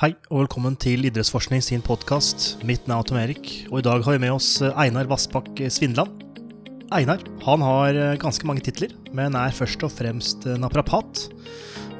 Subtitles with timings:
[0.00, 2.54] Hei og velkommen til Idrettsforskning sin podkast.
[2.64, 6.22] Mitt navn er Tom Erik, og i dag har vi med oss Einar Vassbakk Svindland.
[6.96, 11.26] Einar han har ganske mange titler, men er først og fremst naprapat.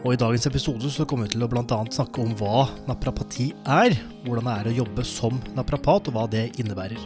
[0.00, 1.80] Og I dagens episode så kommer vi til å bl.a.
[1.92, 6.46] snakke om hva naprapati er, hvordan det er å jobbe som naprapat, og hva det
[6.56, 7.04] innebærer.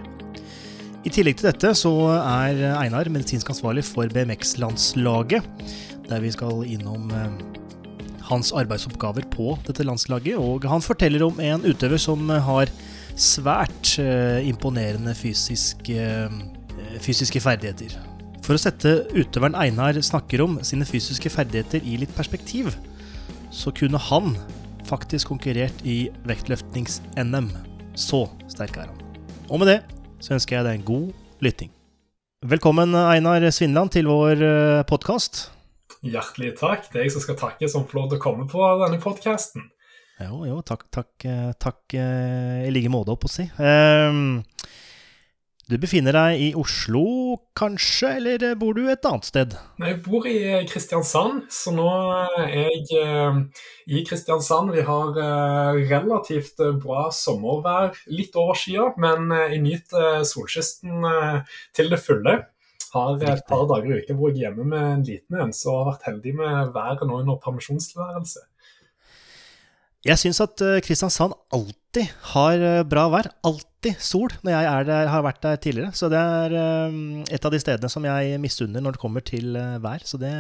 [1.03, 1.91] I tillegg til dette så
[2.21, 5.43] er Einar medisinsk ansvarlig for BMX-landslaget,
[6.07, 7.11] der vi skal innom
[8.29, 10.39] hans arbeidsoppgaver på dette landslaget.
[10.41, 12.73] Og han forteller om en utøver som har
[13.21, 17.95] svært eh, imponerende fysiske, eh, fysiske ferdigheter.
[18.45, 22.75] For å sette utøveren Einar snakker om sine fysiske ferdigheter i litt perspektiv,
[23.55, 24.35] så kunne han
[24.89, 27.49] faktisk konkurrert i vektløftnings-NM.
[27.97, 29.01] Så sterk er han.
[29.49, 29.81] Og med det
[30.25, 31.73] så ønsker jeg deg en god lytting.
[32.45, 34.43] Velkommen, Einar Svinland, til vår
[34.91, 35.54] podkast.
[36.05, 36.91] Hjertelig takk.
[36.93, 39.71] Det er jeg som skal takke som får lov til å komme på denne podkasten.
[40.21, 41.25] Jo, jo, takk, takk,
[41.59, 43.49] takk i like måte, opp å si.
[43.57, 44.45] Um,
[45.65, 47.03] du befinner deg i Oslo,
[47.57, 49.57] kanskje, eller bor du et annet sted?
[49.81, 50.37] Jeg bor i
[50.69, 51.89] Kristiansand, så nå
[52.37, 53.09] er jeg
[53.89, 54.75] i Kristiansand.
[54.77, 55.17] Vi har
[55.89, 61.09] relativt bra sommervær, litt over skya, men jeg nyter solkysten
[61.75, 62.43] til det fulle
[62.95, 65.77] har et par dager i uka hvor jeg er hjemme med en liten en, så
[65.77, 68.45] har vært heldig med været nå under permisjonstilværelse.
[70.05, 73.31] Jeg syns at Kristiansand alltid har bra vær.
[73.49, 75.95] Alltid sol når jeg der, har vært der tidligere.
[75.97, 76.57] Så det er
[77.33, 80.05] et av de stedene som jeg misunner når det kommer til vær.
[80.05, 80.35] Så det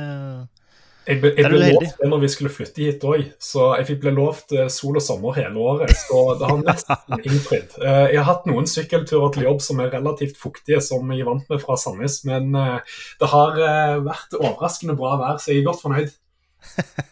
[1.05, 4.12] jeg ble, jeg ble lovt det når vi skulle flytte hit òg, så jeg ble
[4.16, 5.92] lovt sol og sommer hele året.
[5.98, 7.77] Så det har nesten innfridd.
[7.83, 11.62] Jeg har hatt noen sykkelturer til jobb som er relativt fuktige, som jeg vant med
[11.62, 13.61] fra Sandnes, men det har
[14.06, 16.14] vært overraskende bra vær, så jeg er godt fornøyd.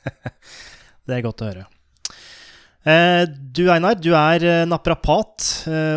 [1.09, 1.67] det er godt å høre.
[3.55, 5.51] Du Einar, du er naprapat,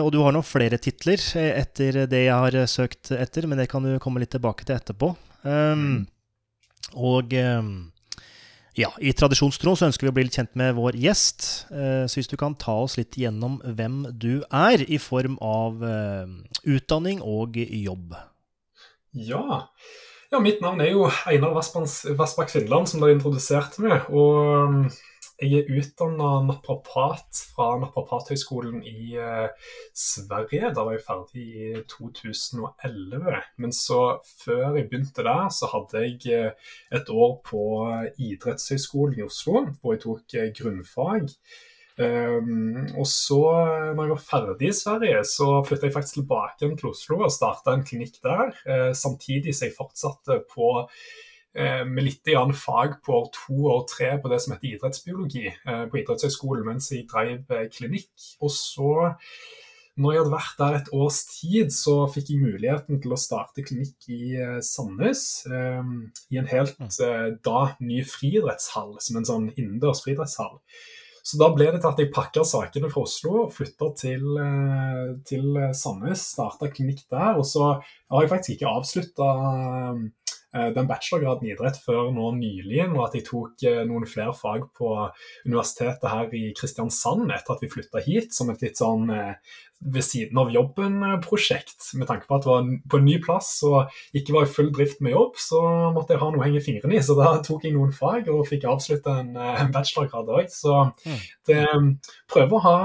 [0.03, 1.21] og du har nå flere titler
[1.55, 5.15] etter det jeg har søkt etter, men det kan du komme litt tilbake til etterpå.
[5.45, 6.03] Mm.
[6.95, 7.35] Og
[8.75, 11.45] ja, i tradisjonstro så ønsker vi å bli litt kjent med vår gjest.
[11.71, 15.79] Så hvis du kan ta oss litt gjennom hvem du er, i form av
[16.67, 18.17] utdanning og jobb.
[19.15, 19.61] Ja.
[20.31, 24.09] ja mitt navn er jo Einar Vassbakk Finland, som dere introduserte meg.
[24.11, 24.91] Og
[25.41, 29.49] jeg er utdanna naprapat fra Naprapathøgskolen i eh,
[29.91, 30.71] Sverige.
[30.75, 33.41] Da var jeg ferdig i 2011.
[33.59, 34.01] Men så
[34.45, 37.63] før jeg begynte der, så hadde jeg eh, et år på
[38.15, 41.31] Idrettshøgskolen i Oslo, hvor jeg tok eh, grunnfag.
[41.95, 43.39] Um, og så,
[43.95, 47.71] når jeg var ferdig i Sverige, så flytta jeg faktisk tilbake til Oslo og starta
[47.71, 48.51] en klinikk der.
[48.67, 50.73] Uh, samtidig som jeg fortsatte på
[51.55, 56.01] med litt grann fag på år to og tre på det som heter idrettsbiologi på
[56.01, 58.11] idrettshøyskolen, mens jeg drev klinikk.
[58.43, 58.89] Og så,
[59.95, 63.63] når jeg hadde vært der et års tid, så fikk jeg muligheten til å starte
[63.63, 64.35] klinikk i
[64.67, 65.23] Sandnes.
[65.47, 66.99] I en helt
[67.47, 70.59] da ny friidrettshall, som en sånn innendørs friidrettshall.
[71.25, 74.27] Så da ble det til at jeg pakka sakene fra Oslo og flytta til,
[75.25, 76.27] til Sandnes.
[76.35, 77.39] Starta klinikk der.
[77.39, 79.31] Og så har jeg faktisk ikke avslutta
[80.75, 84.91] den bachelorgraden i idrett før nå nylig, og at jeg tok noen flere fag på
[85.45, 89.09] universitetet her i Kristiansand etter at vi flytta hit, som et litt sånn
[89.85, 91.91] ved siden av jobben-prosjekt.
[91.99, 94.71] Med tanke på at det var på en ny plass og ikke var i full
[94.73, 95.61] drift med jobb, så
[95.95, 97.03] måtte jeg ha noe å henge fingrene i.
[97.05, 100.53] Så da tok jeg noen fag og fikk avslutta en, en bachelorgrad òg.
[100.53, 100.87] Så
[101.49, 101.65] det
[102.31, 102.77] prøver å ha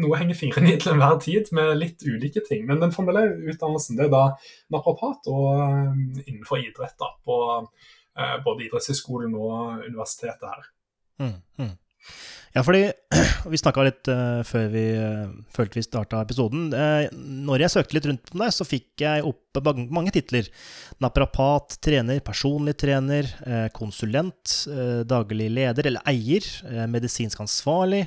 [0.00, 2.64] noe henger fingrene i til enhver tid, med litt ulike ting.
[2.68, 4.24] Men den formelle utdannelsen det er da
[4.72, 10.68] naprapat og innenfor idrett da, på uh, både idrettshøyskolen og universitetet her.
[11.22, 11.72] Mm, mm.
[12.52, 12.82] Ja, fordi
[13.52, 16.70] vi snakka litt uh, før vi uh, følte vi starta episoden.
[17.46, 19.60] når jeg søkte litt rundt på deg, så fikk jeg opp
[19.92, 20.48] mange titler.
[21.04, 23.28] Naprapat, trener, personlig trener,
[23.76, 24.62] konsulent,
[25.08, 26.46] daglig leder eller eier,
[26.88, 28.06] medisinsk ansvarlig.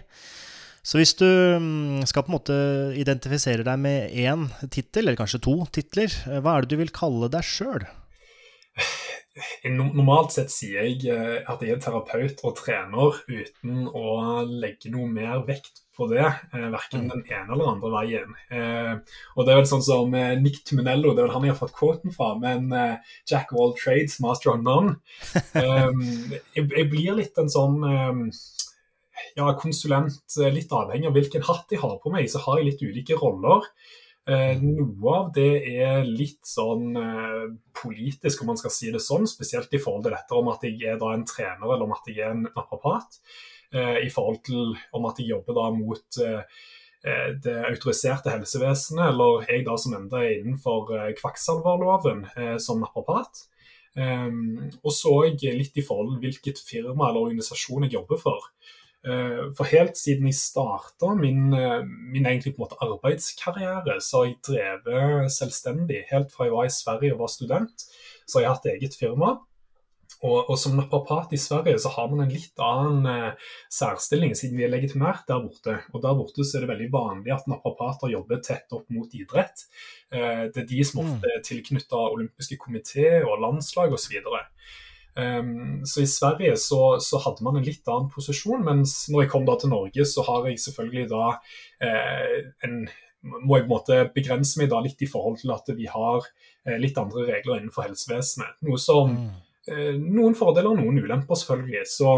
[0.86, 2.58] Så hvis du mm, skal på en måte
[3.00, 6.14] identifisere deg med én tittel, eller kanskje to titler,
[6.44, 7.88] hva er det du vil kalle deg sjøl?
[9.66, 15.10] Normalt sett sier jeg eh, at jeg er terapeut og trener uten å legge noe
[15.10, 18.38] mer vekt på det, eh, verken den ene eller andre veien.
[18.54, 18.94] Eh,
[19.34, 20.14] og det er vel sånn som
[20.44, 22.70] Nick Tuminello, det er vel han jeg har fått quoten fra, men
[23.26, 25.00] Jack of all trades, master of none.
[26.56, 27.82] jeg, blir litt en sånn
[29.36, 32.72] ja, konsulent, eh, litt avhengig av hvilken hatt jeg har på meg, så har jeg
[32.72, 33.68] litt ulike roller.
[34.26, 37.44] Eh, noe av det er litt sånn eh,
[37.78, 40.80] politisk, om man skal si det sånn, spesielt i forhold til dette om at jeg
[40.82, 43.22] er da en trener eller om at jeg er en naprapat.
[43.76, 46.18] i forhold til om at jeg jobber da mot
[47.44, 52.22] det autoriserte helsevesenet, eller jeg da som enda er innenfor kvakksalverloven
[52.62, 53.42] som naprapat.
[53.98, 58.48] og så litt i forhold til hvilket firma eller organisasjon jeg jobber for.
[59.06, 64.24] Eh, for helt siden jeg starta min, eh, min egentlig på en måte arbeidskarriere, så
[64.24, 66.06] har jeg drevet selvstendig.
[66.12, 67.86] Helt fra jeg var i Sverige og var student,
[68.26, 69.38] så har jeg hatt eget firma.
[70.24, 74.58] Og, og, som naprapat i Sverige så har man en litt annen eh, særstilling, siden
[74.58, 75.76] vi er legitimert der borte.
[75.94, 79.68] Og der borte så er det veldig vanlig at naprapater jobber tett opp mot idrett.
[80.10, 84.18] Eh, det er de som ofte er tilknytta olympiske komité og landslag osv.
[84.18, 84.42] Um, så
[85.16, 89.56] i Sverige så, så, hadde man en litt annen posisjon, mens når jeg kom da
[89.62, 91.30] til Norge, så har jeg selvfølgelig da
[91.88, 92.82] eh, en
[93.26, 96.22] må jeg på en måte begrense meg da litt i forhold til at vi har
[96.22, 98.60] eh, litt andre regler innenfor helsevesenet.
[98.68, 99.32] Noe som mm.
[99.72, 101.86] eh, Noen fordeler og noen ulemper, selvfølgelig.
[101.90, 102.16] Så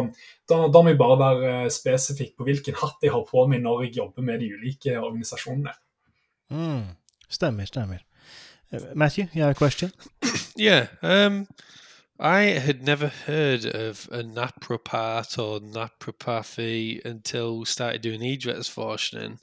[0.50, 3.86] da, da må jeg bare være spesifikk på hvilken hatt jeg har på meg når
[3.86, 5.76] jeg jobber med de ulike organisasjonene.
[6.52, 6.84] Mm.
[7.30, 8.04] Stemmer, stemmer.
[8.94, 9.92] Matthew, you have a question?
[10.60, 10.88] Yeah.
[11.02, 11.46] Um...
[12.20, 19.38] I had never heard of a naprapat or naprapathy until we started doing Idrettsforskning.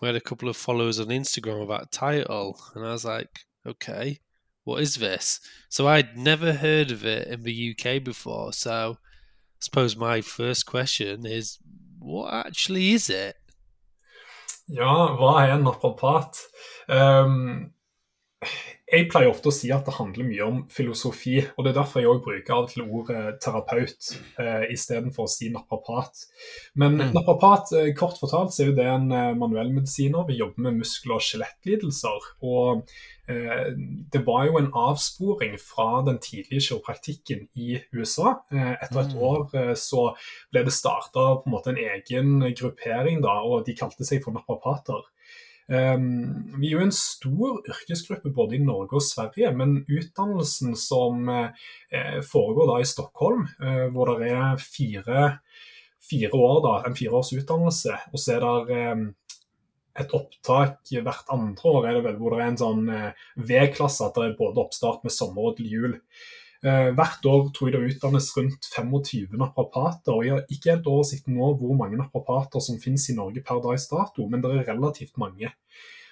[0.00, 4.20] We had a couple of followers on Instagram about title, and I was like, okay,
[4.62, 5.40] what is this?
[5.68, 8.52] So I'd never heard of it in the UK before.
[8.52, 11.58] So I suppose my first question is,
[11.98, 13.36] what actually is it?
[14.70, 16.38] Hva er en naprapat?
[16.88, 17.72] Um,
[18.86, 21.40] jeg pleier ofte å si at det handler mye om filosofi.
[21.56, 25.32] og Det er derfor jeg også bruker av og til ordet terapeut eh, istedenfor å
[25.32, 26.22] si naprapat.
[26.78, 27.10] Men mm.
[27.16, 30.28] naprapat, eh, kort fortalt, så er jo det en eh, manuellmedisiner.
[30.30, 32.30] Vi jobber med muskel- og skjelettlidelser.
[32.46, 32.86] og
[33.26, 33.74] eh,
[34.14, 38.36] Det var jo en avsporing fra den tidlige kiropraktikken i USA.
[38.54, 39.26] Eh, etter et mm.
[39.32, 40.12] år eh, så
[40.54, 45.10] ble det starta en, en egen gruppering, da, og de kalte seg for naprapater.
[45.66, 51.26] Um, vi er jo en stor yrkesgruppe både i Norge og Sverige, men utdannelsen som
[51.26, 51.50] uh,
[52.22, 55.26] foregår da i Stockholm, uh, hvor det er fire,
[56.06, 59.06] fire, år, da, en fireårs utdannelse, og så er det um,
[59.96, 64.06] et opptak hvert andre år er det vel, hvor det er en sånn uh, V-klasse,
[64.06, 65.98] at det er både oppstart med sommer og til jul.
[66.66, 70.12] Eh, hvert år tror jeg det utdannes rundt 25 naprapater.
[70.12, 73.60] og Jeg har ikke helt oversikt nå hvor mange naprapater som finnes i Norge per
[73.62, 75.52] dags dato, men det er relativt mange.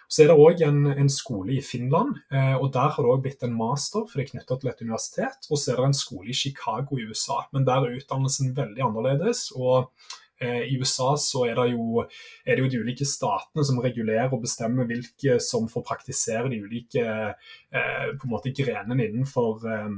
[0.07, 3.25] Så er det òg en, en, skole i Finland, eh, og der har det òg
[3.25, 5.49] blitt en master, for det er knytta til et universitet.
[5.51, 8.85] Og så er det en skole i Chicago i USA, men der er utdannelsen veldig
[8.85, 9.49] annerledes.
[9.57, 9.91] og
[10.39, 12.05] eh, i USA så er det, jo,
[12.47, 16.63] er det, jo, de ulike statene som regulerer og bestemmer hvilke som får praktisere de
[16.63, 19.95] ulike eh, på en måte grenene innenfor eh,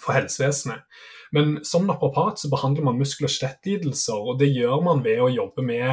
[0.00, 0.82] for helsevesenet.
[1.36, 5.30] Men som naprapat så behandler man muskel- og skjelettlidelser, og det gjør man ved å
[5.30, 5.90] jobbe med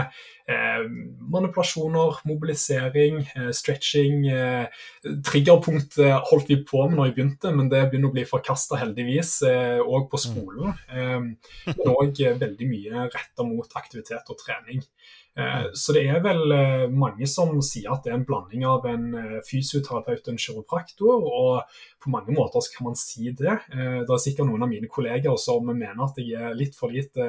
[0.50, 0.88] eh,
[1.36, 4.26] manipulasjoner, mobilisering, eh, stretching.
[4.34, 4.82] Eh,
[5.28, 6.00] triggerpunkt
[6.32, 10.02] holdt vi på med når vi begynte, men det begynner å bli forkasta heldigvis, òg
[10.02, 10.74] eh, på skolen.
[10.88, 11.30] Mm.
[11.68, 14.84] men òg veldig mye retta mot aktivitet og trening.
[15.38, 18.88] Eh, så det er vel eh, mange som sier at det er en blanding av
[18.90, 23.58] en eh, fysioterapeut og en kiropraktor, og på mange måter kan man si det.
[23.70, 27.28] Det er sikkert noen av mine kolleger som mener at jeg er litt for lite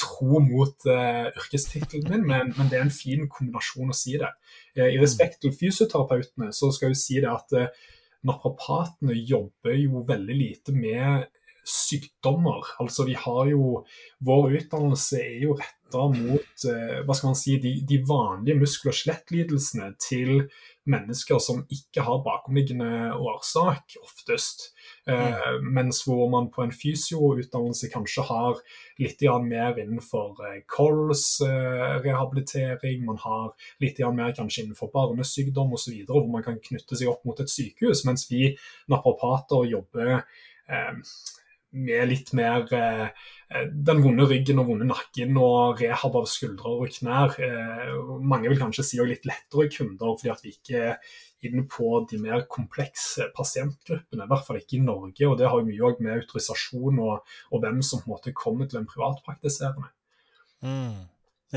[0.00, 4.30] tro mot yrkestittelen min, men, men, det er en fin kombinasjon å si det.
[4.76, 7.54] I respekt til fysioterapeutene så skal jeg si det at
[8.24, 11.26] naprapatene jobber jo veldig lite med
[11.64, 12.64] sykdommer.
[12.78, 13.84] Altså vi har jo
[14.24, 18.88] Vår utdannelse er jo retta mot eh, hva skal man si, de, de vanlige muskel-
[18.88, 20.46] og skjelettlidelsene til
[20.90, 24.74] mennesker som ikke har bakomliggende årsak, oftest.
[25.08, 25.72] Eh, mm.
[25.76, 28.54] mens hvor man på en fysioutdannelse kanskje har
[29.00, 36.26] litt mer innenfor eh, kols-rehabilitering, eh, man har litt mer kanskje innenfor barnesykdom osv., hvor
[36.30, 38.56] man kan knytte seg opp mot et sykehus, mens vi
[38.92, 40.94] naprapater jobber eh,
[41.74, 43.06] med litt mer eh,
[43.50, 47.36] eh, den vonde ryggen og vonde nakken og rehab av skuldre og knær.
[47.42, 50.98] Eh, mange vil kanskje si litt lettere kunder, fordi at vi ikke er
[51.44, 54.24] inne på de mer komplekse pasientgruppene.
[54.24, 57.82] I hvert fall ikke i Norge, og det har mye med autorisasjon og, og, hvem
[57.84, 59.90] som på en måte kommer til en privatpraktiserende.
[60.64, 61.04] Mm,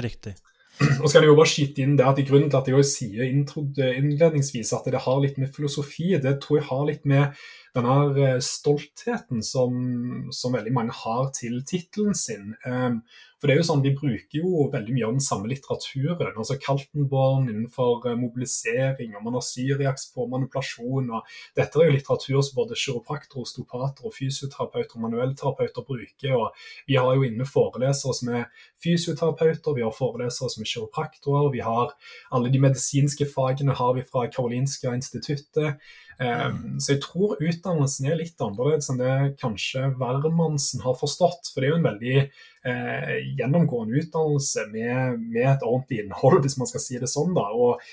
[0.04, 0.36] riktig.
[1.02, 3.26] Og skal jeg jo bare skyte inn det at i Grunnen til at jeg sier
[3.26, 7.40] innledningsvis at det har litt med filosofi det tror jeg har litt med
[7.78, 12.54] denne eh, stoltheten som, som veldig mange har til tittelen sin.
[12.66, 13.02] Um,
[13.38, 16.38] For det er jo sånn, Vi bruker jo veldig mye av den samme litteraturen.
[16.38, 21.12] altså Kaltenborn innenfor eh, mobilisering, og man har Syriaks på manipulasjon.
[21.14, 26.34] og Dette er jo litteratur som både kiropraktorer, osteopater, og fysioterapeuter og manuellterapeuter bruker.
[26.34, 26.58] og
[26.88, 28.50] Vi har jo inne forelesere som er
[28.84, 31.54] fysioterapeuter, vi har forelesere som er kiropraktorer.
[31.54, 31.94] Vi har
[32.32, 35.78] alle de medisinske fagene har vi fra Karolinska instituttet.
[36.18, 41.52] Um, så jeg tror utdannelsen er litt annerledes enn det kanskje hvermannsen har forstått.
[41.52, 46.58] For det er jo en veldig eh, gjennomgående utdannelse med, med, et ordentlig innhold, hvis
[46.58, 47.36] man skal si det sånn.
[47.38, 47.84] da, og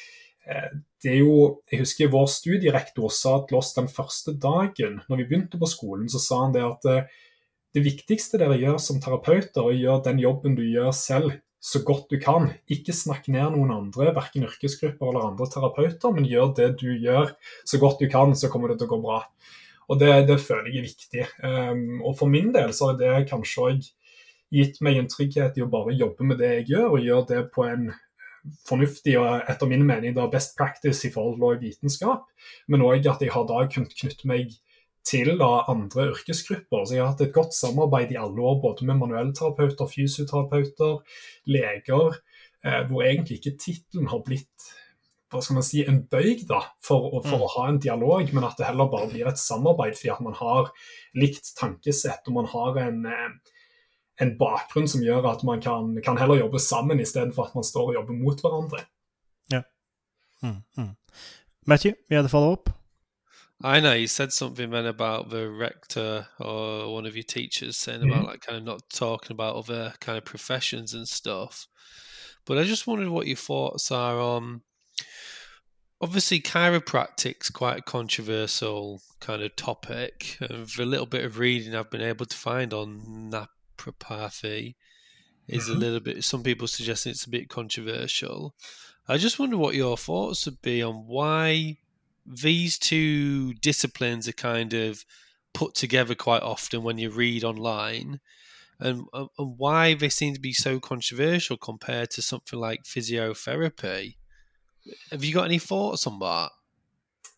[0.49, 0.71] eh,
[1.05, 1.37] det er jo,
[1.71, 6.09] Jeg husker vår studierektor sa til oss den første dagen når vi begynte på skolen,
[6.09, 7.21] så sa han det at eh,
[7.75, 11.81] det viktigste dere gjør som terapeuter, er å gjøre den jobben du gjør selv, så
[11.81, 12.51] godt du kan.
[12.71, 17.33] Ikke snakk ned noen andre, verken yrkesgrupper eller andre terapeuter, men gjør det du gjør
[17.65, 19.23] så godt du kan, så kommer det til å gå bra.
[19.89, 21.27] Og det, det føler jeg er viktig.
[21.45, 23.89] Um, og for min del så har det kanskje òg
[24.55, 27.43] gitt meg en trygghet i å bare jobbe med det jeg gjør, og gjøre det
[27.57, 27.89] på en
[28.69, 32.29] fornuftig og etter min mening da best practice i forhold til vitenskap,
[32.69, 34.53] men òg at jeg har da kunnet knytte meg
[35.05, 36.85] til da andre yrkesgrupper.
[36.85, 41.03] Så jeg har hatt et godt samarbeid i alle år både med manuellterapeuter, fysioterapeuter,
[41.51, 42.17] leger,
[42.65, 44.73] eh, hvor egentlig ikke tittelen har blitt
[45.35, 47.43] hva skal man si, en bøyg da, for, for mm.
[47.43, 50.37] å ha en dialog, men at det heller bare blir et samarbeid fordi at man
[50.39, 50.71] har
[51.19, 53.57] likt tankesett og man har en, eh,
[54.23, 57.91] en bakgrunn som gjør at man kan, kan heller jobbe sammen istedenfor at man står
[57.91, 58.85] og jobber mot hverandre.
[59.51, 59.65] Ja.
[60.45, 60.95] Mm, mm.
[61.67, 62.71] Matthew, vi hadde follow-up?
[63.63, 68.01] I know you said something then about the rector or one of your teachers saying
[68.01, 68.11] mm-hmm.
[68.11, 71.67] about like kind of not talking about other kind of professions and stuff.
[72.45, 74.63] But I just wondered what your thoughts are on
[76.01, 80.37] obviously chiropractic's quite a controversial kind of topic.
[80.41, 84.75] And for a little bit of reading I've been able to find on naturopathy
[85.49, 85.73] is mm-hmm.
[85.73, 88.55] a little bit some people suggest it's a bit controversial.
[89.09, 91.79] I just wonder what your thoughts would be on why
[92.27, 95.05] these two disciplines are kind of
[95.53, 98.21] put together quite often when you read online
[98.81, 104.17] and, and why they seem to be so controversial compared to something like physiotherapy.
[105.11, 106.51] Have you got any thoughts on that?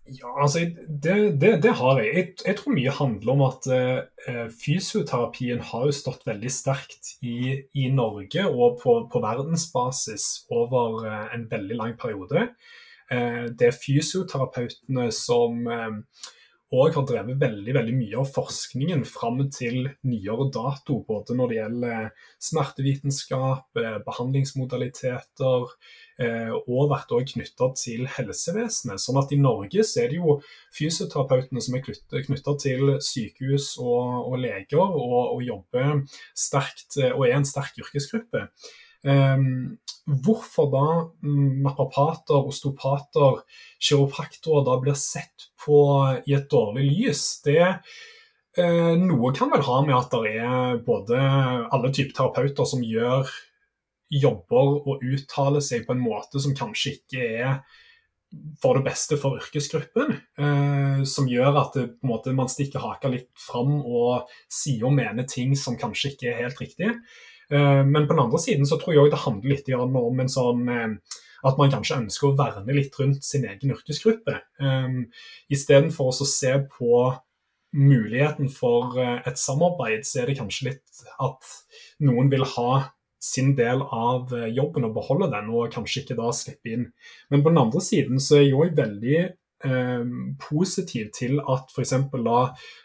[0.09, 0.59] Ja, altså,
[1.03, 2.15] det, det, det har jeg.
[2.15, 2.29] jeg.
[2.47, 2.57] jeg.
[2.57, 8.45] tror mye handler om at uh, fysioterapien har jo stått veldig sterkt i, i Norge
[8.47, 12.47] og på, på verdensbasis over uh, en veldig lang periode.
[13.13, 19.39] Eh, det er fysioterapeutene som òg eh, har drevet veldig veldig mye av forskningen fram
[19.55, 22.09] til nyere dato, både når det gjelder
[22.49, 25.71] smertevitenskap, eh, behandlingsmodaliteter,
[26.17, 29.03] og vært knytta til helsevesenet.
[29.03, 30.39] Sånn at I Norge så er det jo
[30.73, 37.37] fysioterapeutene som er knytta til sykehus og, og leger, og, og, jobber sterkt og er
[37.37, 38.47] en sterk yrkesgruppe.
[39.05, 40.89] Um, hvorfor da
[41.27, 43.41] naprapater, osteopater,
[43.83, 45.81] kiropraktorer da blir sett på
[46.27, 51.19] i et dårlig lys, det eh, Noe kan vel ha med at det er både
[51.75, 53.27] alle typer terapeuter som gjør
[54.13, 57.59] jobber og uttaler seg på en måte som kanskje ikke er
[58.61, 60.17] for det beste for yrkesgruppen.
[60.39, 65.27] Eh, som gjør at det, måte, man stikker haka litt fram og sier og mener
[65.31, 66.93] ting som kanskje ikke er helt riktig.
[67.53, 70.67] Eh, men på den andre siden så tror jeg det handler litt om en sånn
[70.73, 74.41] eh, at man kanskje ønsker å verne litt rundt sin egen yrkesgruppe.
[74.59, 75.05] Um,
[75.53, 77.05] Istedenfor å se på
[77.77, 81.51] muligheten for et samarbeid, så er det kanskje litt at
[82.03, 82.71] noen vil ha
[83.23, 86.89] sin del av jobben og beholde den, og kanskje ikke da slippe inn.
[87.31, 91.95] Men på den andre siden så er jeg òg veldig Eh, positiv til at f.eks.
[92.13, 92.41] da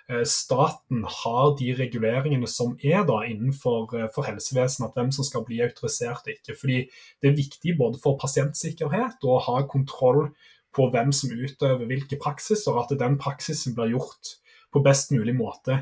[0.10, 5.28] eh, staten har de reguleringene som er da innenfor eh, for helsevesenet, at hvem som
[5.28, 6.56] skal bli autorisert og ikke.
[6.60, 6.80] Fordi
[7.22, 10.30] det er viktig både for pasientsikkerhet og å ha kontroll
[10.72, 14.38] på hvem som utøver hvilke praksiser, at den praksisen blir gjort
[14.72, 15.82] på best mulig måte.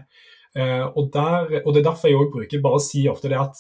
[0.58, 3.60] Og, der, og Det er derfor jeg også bruker bare å si ofte det at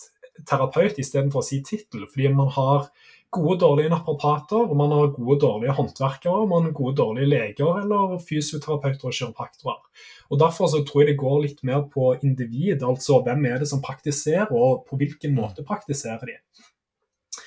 [0.49, 2.07] terapeut istedenfor å si tittel.
[2.09, 2.89] Fordi man har
[3.29, 6.97] gode og dårlige naprapater, og man har gode og dårlige håndverkere, man har gode og
[6.97, 10.07] dårlige leger eller fysioterapeuter og kiropraktorer.
[10.29, 13.69] Og Derfor så tror jeg det går litt mer på individ, altså hvem er det
[13.69, 15.39] som praktiserer, og på hvilken mm.
[15.41, 16.37] måte praktiserer de.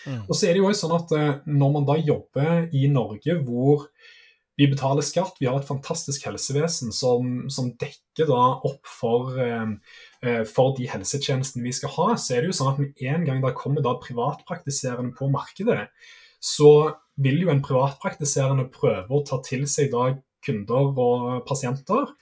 [0.06, 0.22] Mm.
[0.28, 3.36] Og så er det jo også sånn at eh, Når man da jobber i Norge
[3.46, 3.84] hvor
[4.58, 9.70] vi betaler skatt, vi har et fantastisk helsevesen som, som dekker da opp for eh,
[9.72, 10.11] Eh,
[10.46, 13.40] for de helsetjenestene vi skal ha, så er det jo sånn at med en gang
[13.42, 15.88] det kommer da privatpraktiserende på markedet,
[16.42, 16.68] så
[17.22, 20.12] vil jo en privatpraktiserende prøve å ta til seg da
[20.42, 22.14] kunder og pasienter.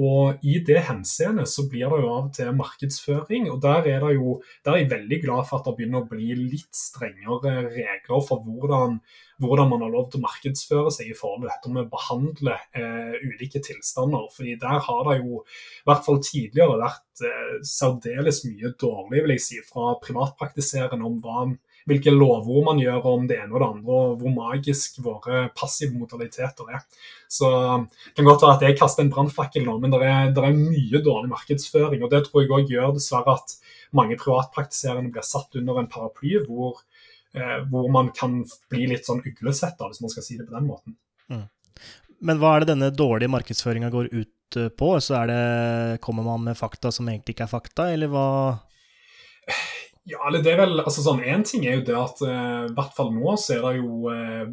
[0.00, 3.50] Og I det henseende så blir det jo av og til markedsføring.
[3.52, 6.30] og Der er, jo, der er jeg veldig glad for at det begynner å bli
[6.38, 8.96] litt strengere regler for hvordan,
[9.42, 12.56] hvordan man har lov til å markedsføre seg i forhold til dette med å behandle
[12.72, 14.30] eh, ulike tilstander.
[14.32, 19.36] fordi Der har det jo i hvert fall tidligere vært eh, særdeles mye dårlig vil
[19.36, 21.44] jeg si, fra privatpraktiserende om hva
[21.90, 25.96] hvilke lovord man gjør om det ene og det andre, og hvor magisk våre passive
[25.98, 26.84] modaliteter er.
[27.30, 30.44] Så Det kan godt være at jeg kaster en brannfakkel nå, men det er, det
[30.44, 32.02] er, mye dårlig markedsføring.
[32.02, 33.56] og Det tror jeg òg gjør dessverre at
[33.92, 36.82] mange privatpraktiserende blir satt under en paraply hvor,
[37.34, 40.68] eh, hvor man kan bli litt sånn uglesett, hvis man skal si det på den
[40.70, 40.96] måten.
[41.30, 41.46] Mm.
[42.20, 44.90] Men hva er det denne dårlige markedsføringa går ut eh, på?
[45.00, 48.26] Så det, Kommer man med fakta som egentlig ikke er fakta, eller hva?
[50.08, 52.74] Ja, eller det er vel altså sånn, Én ting er jo det at uh, i
[52.76, 54.46] hvert fall nå så er det jo uh,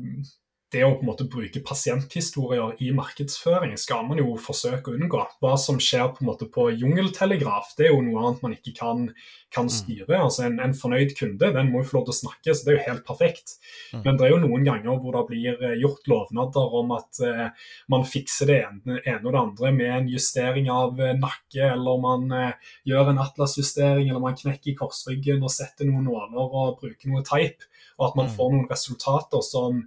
[0.73, 5.21] det å på en måte bruke pasienthistorier i markedsføring skal man jo forsøke å unngå.
[5.39, 8.73] Hva som skjer på en måte på jungeltelegraf, det er jo noe annet man ikke
[8.75, 9.05] kan,
[9.53, 9.73] kan mm.
[9.77, 10.17] styre.
[10.17, 12.73] Altså en, en, fornøyd kunde den må jo få lov til å snakke, så det
[12.73, 13.55] er jo helt perfekt.
[13.93, 14.01] Mm.
[14.01, 17.71] Men det er jo noen ganger hvor det blir eh, gjort lovnader om at eh,
[17.95, 22.03] man fikser det ene, ene, og det andre med en justering av uh, nakke, eller
[22.03, 27.07] man eh, gjør en atlasjustering, eller man knekker korsryggen og setter noen nåler og bruker
[27.13, 27.63] noe teip,
[27.97, 28.35] og at man mm.
[28.35, 29.85] får noen resultater som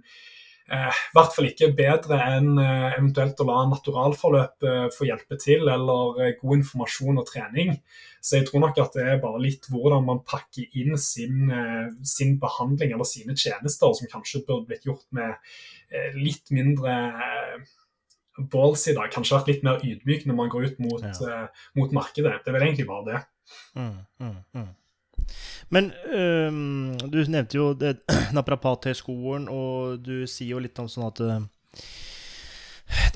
[0.69, 5.67] eh, hvert fall ikke bedre enn eh, eventuelt å la naturalforløp eh, få hjelpe til,
[5.71, 7.75] eller eh, god informasjon og trening.
[8.21, 11.91] Så jeg tror nok at det er bare litt hvordan man pakker inn sin, eh,
[12.05, 15.33] sin behandling eller sine tjenester, som kanskje burde blitt gjort med
[15.89, 16.97] eh, litt mindre
[18.51, 19.09] balls i dag.
[19.13, 21.47] Kanskje vært litt mer ydmyk når man går ut mot, ja.
[21.77, 22.39] mot markedet.
[22.43, 23.23] Det er vel egentlig bare det.
[23.75, 24.69] Mm, mm, mm.
[25.71, 27.71] Men um, du nevnte jo
[28.37, 31.37] Naprapathøgskolen, og du sier jo litt om sånn at uh,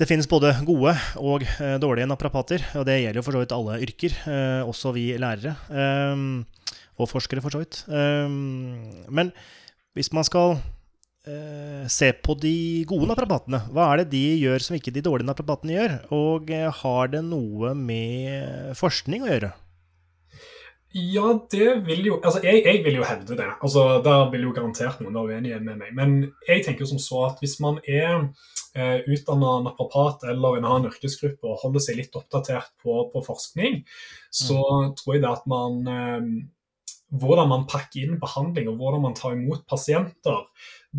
[0.00, 3.56] det finnes både gode og uh, dårlige naprapater, og det gjelder jo for så vidt
[3.56, 5.56] alle yrker, uh, også vi lærere.
[6.96, 7.82] Og forskere, for så vidt.
[7.92, 9.28] Men
[9.92, 10.54] hvis man skal
[11.92, 15.74] se på de gode naprapatene, hva er det de gjør som ikke de dårlige naprapatene
[15.74, 15.96] gjør?
[16.16, 16.48] Og
[16.78, 19.50] har det noe med forskning å gjøre?
[20.96, 23.48] Ja, det vil jo Altså, jeg, jeg, vil jo hevde det.
[23.60, 25.92] Altså, Der vil jo garantert noen være uenige med meg.
[25.96, 26.14] Men
[26.48, 28.30] jeg tenker jo som så at hvis man er
[28.76, 33.82] eh, utdanna naprapat eller en annen yrkesgruppe og holder seg litt oppdatert på, på forskning,
[34.32, 34.94] så mm.
[35.00, 36.30] tror jeg det at man eh,
[37.20, 40.44] Hvordan man pakker inn behandling og hvordan man tar imot pasienter,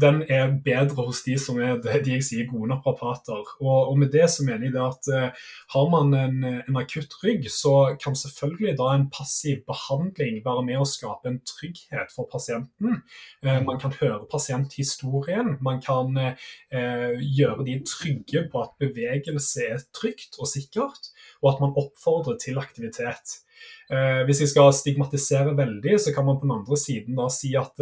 [0.01, 3.41] den er bedre hos de som er de jeg sier gode naprapater.
[3.62, 7.15] Og, og, med det så mener jeg det at uh, har man en, en, akutt
[7.23, 12.30] rygg, så kan selvfølgelig da en passiv behandling være med å skape en trygghet for
[12.32, 13.01] pasienten.
[13.45, 19.84] Uh, man kan høre pasienthistorien, man kan eh, gjøre de trygge på at bevegelse er
[19.95, 23.39] trygt og sikkert, og at man oppfordrer til aktivitet.
[24.27, 27.79] Hvis jeg skal stigmatisere veldig, så kan man på den andre siden da si at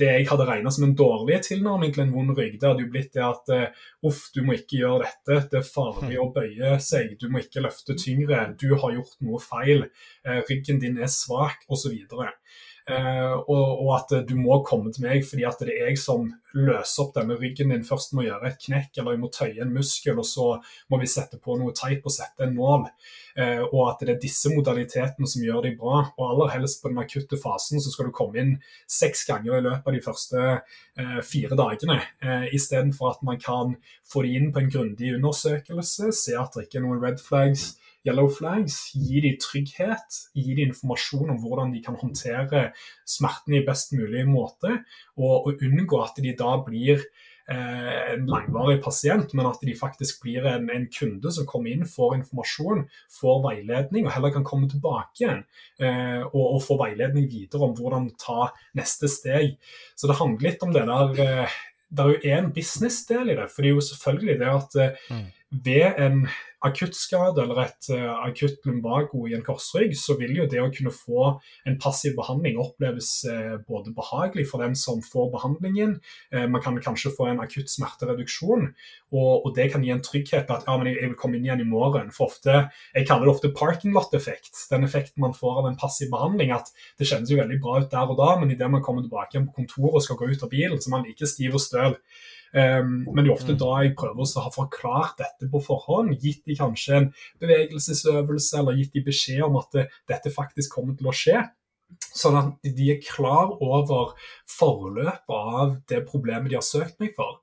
[0.00, 2.90] det jeg hadde regna som en dårlig tilnærming til en vond rygg, det hadde jo
[2.92, 6.74] blitt det at eh, uff, du må ikke gjøre dette, det er farlig å bøye
[6.82, 9.86] seg, du må ikke løfte tyngre, du har gjort noe feil,
[10.26, 11.98] uh, ryggen din er svak, osv.
[12.82, 17.04] Uh, og, at du må komme til meg fordi at det er jeg som løser
[17.04, 17.84] opp denne ryggen din.
[17.86, 20.48] Først må gjøre et knekk eller jeg må tøye en muskel, og så
[20.90, 22.88] må vi sette på noe teip og sette en nål.
[23.38, 26.02] Uh, og at det er disse modalitetene som gjør deg bra.
[26.18, 28.56] Og aller helst på den akutte fasen så skal du komme inn
[28.90, 32.00] seks ganger i løpet av de første uh, fire dagene.
[32.22, 33.76] Eh, Istedenfor at man kan
[34.08, 37.72] få det inn på en grundig undersøkelse, se at det ikke er noen red flags
[38.06, 42.70] Yellow Flags, gi dem trygghet, gi dem informasjon om hvordan de kan håndtere
[43.06, 44.80] smerten i best mulig måte,
[45.18, 46.98] og, og unngå at de da blir
[47.50, 51.86] eh, en langvarig pasient, men at de faktisk blir en, en, kunde som kommer inn,
[51.88, 52.86] får informasjon,
[53.20, 55.44] får veiledning, og heller kan komme tilbake igjen
[55.78, 59.54] eh, og, og, få veiledning videre om hvordan ta neste steg.
[59.94, 61.60] Så det handler litt om det der eh,
[61.92, 65.08] Det er jo en businessdel i det, for det er jo selvfølgelig det at eh,
[65.12, 65.26] mm.
[65.52, 66.24] Ved en
[66.62, 70.92] akuttskade eller et uh, akutt lumbago i en korsrygg, så vil jo det å kunne
[70.94, 71.32] få
[71.68, 75.96] en passiv behandling oppleves uh, både behagelig for den som får behandlingen,
[76.34, 78.68] uh, man kan kanskje få en akutt smertereduksjon,
[79.12, 81.36] og, og, det kan gi en trygghet på at ja, men jeg, jeg, vil komme
[81.38, 82.12] inn igjen i morgen.
[82.14, 86.08] For ofte, Jeg kaller det ofte parking lot-effekt, den effekten man får av en passiv
[86.14, 86.54] behandling.
[86.54, 89.36] At det kjennes jo veldig bra ut der og da, men idet man kommer tilbake
[89.36, 91.64] igjen på kontoret og skal gå ut av bilen, så er man like stiv og
[91.64, 91.98] støl.
[92.52, 96.12] Um, men det er ofte da jeg prøver å ha forklart dette på forhånd.
[96.20, 97.10] Gitt de kanskje en
[97.40, 101.40] bevegelsesøvelse eller gitt de beskjed om at det, dette faktisk kommer til å skje.
[102.12, 104.12] Sånn at de er klar over
[104.48, 107.40] forløpet av det problemet de har søkt meg for.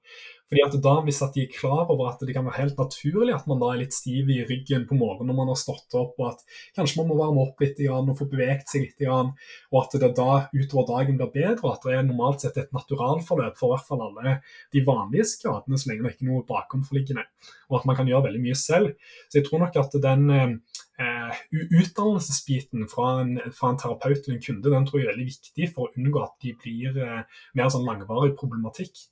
[0.50, 3.36] Fordi at da, Hvis at de er klar over at det kan være helt naturlig
[3.36, 6.16] at man da er litt stiv i ryggen på morgenen når man har stått opp,
[6.18, 6.42] og at
[6.78, 10.32] kanskje man må varme opp litt og få beveget seg litt, og at det da
[10.50, 13.90] utover dagen blir bedre, og at det er normalt sett et naturalforløp for i hvert
[13.90, 14.36] fall alle
[14.74, 17.28] de vanlige skadene, så lenge det ikke er noe bakomforliggende,
[17.70, 19.14] og at man kan gjøre veldig mye selv.
[19.30, 24.44] Så jeg tror nok at den eh, utdannelsesbiten fra en, fra en, terapeut til en
[24.50, 27.70] kunde den tror jeg er veldig viktig for å unngå at de blir eh, mer
[27.74, 29.06] sånn langvarig problematikk.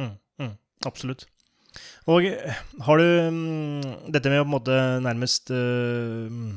[0.00, 0.16] Mm.
[0.88, 1.26] Absolutt.
[2.10, 6.54] Og eh, har du mm, dette med å på en måte nærmest øh,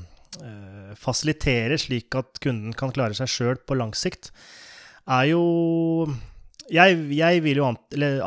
[1.00, 4.32] fasilitere slik at kunden kan klare seg sjøl på lang sikt,
[5.08, 5.44] er jo
[6.68, 7.70] jeg, jeg, vil jo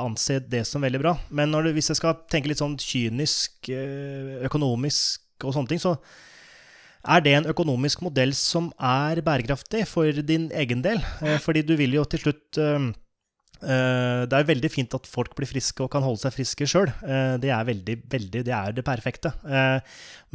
[0.00, 1.12] anse det som veldig bra.
[1.28, 3.68] Men du, hvis jeg skal tenke litt sånn kynisk,
[4.48, 5.98] økonomisk og sånne ting, så
[7.04, 11.04] er det en økonomisk modell som er bærekraftig for din egen del?
[11.44, 12.60] Fordi du vil jo til slutt
[13.60, 16.88] det er veldig fint at folk blir friske og kan holde seg friske sjøl.
[17.04, 19.32] Eh, det er veldig, veldig, det er det perfekte.
[19.44, 19.78] Uh,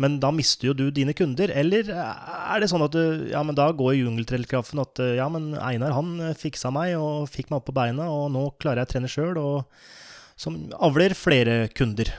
[0.02, 1.52] men da mister jo du dine kunder.
[1.56, 5.96] Eller er det sånn at du, ja, men da går jungeltelegrafen at ja, men Einar
[5.96, 9.12] han fiksa meg og fikk meg opp på beina, og nå klarer jeg å trene
[9.12, 12.12] sjøl, og som avler flere kunder.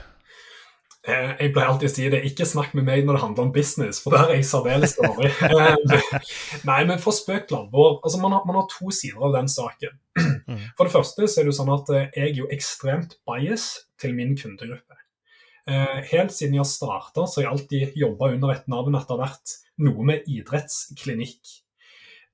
[1.07, 3.51] Eh, jeg pleier alltid å si det, ikke snakk med meg når det handler om
[3.55, 5.31] business, for der er jeg særdeles dårlig.
[5.47, 8.01] Eh, nei, men for spøk til alvor.
[8.01, 9.95] Altså, man, man, har to sider av den saken.
[10.17, 10.65] Mm.
[10.75, 13.69] For det første så er det jo sånn at eh, jeg er jo ekstremt bias
[14.01, 14.83] til min kundegruppe.
[15.67, 19.17] Helt siden jeg har starta, så har jeg alltid jobba under et navn at det
[19.17, 21.49] har vært noe med idrettsklinikk.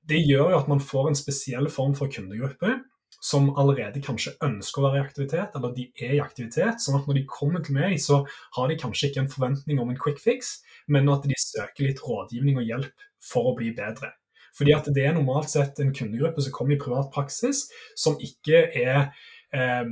[0.06, 2.76] Det gjør jo at man får en spesiell form for kundegruppe
[3.24, 6.82] som allerede kanskje ønsker å være i aktivitet, eller de er i aktivitet.
[6.82, 8.20] sånn at når de kommer til meg, så
[8.56, 12.02] har de kanskje ikke en forventning om en quick fix, men at de søker litt
[12.04, 14.12] rådgivning og hjelp for å bli bedre.
[14.54, 17.64] Fordi at det er normalt sett en kundegruppe som kommer i privat praksis,
[17.98, 19.08] som ikke er
[19.54, 19.84] eh,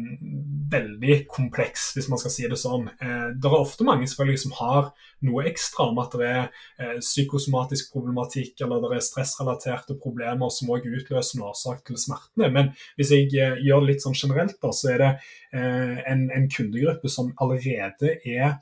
[0.72, 2.88] veldig kompleks, hvis man skal si det sånn.
[2.92, 4.90] Eh, det er ofte mange selvfølgelig som har
[5.26, 10.72] noe ekstra om at det er eh, psykosomatisk problematikk eller det er stressrelaterte problemer som
[10.74, 12.50] òg utløser en årsak til smertene.
[12.54, 15.10] Men hvis jeg eh, gjør det litt sånn generelt, da, så er det
[15.56, 18.58] eh, en, en kundegruppe som allerede er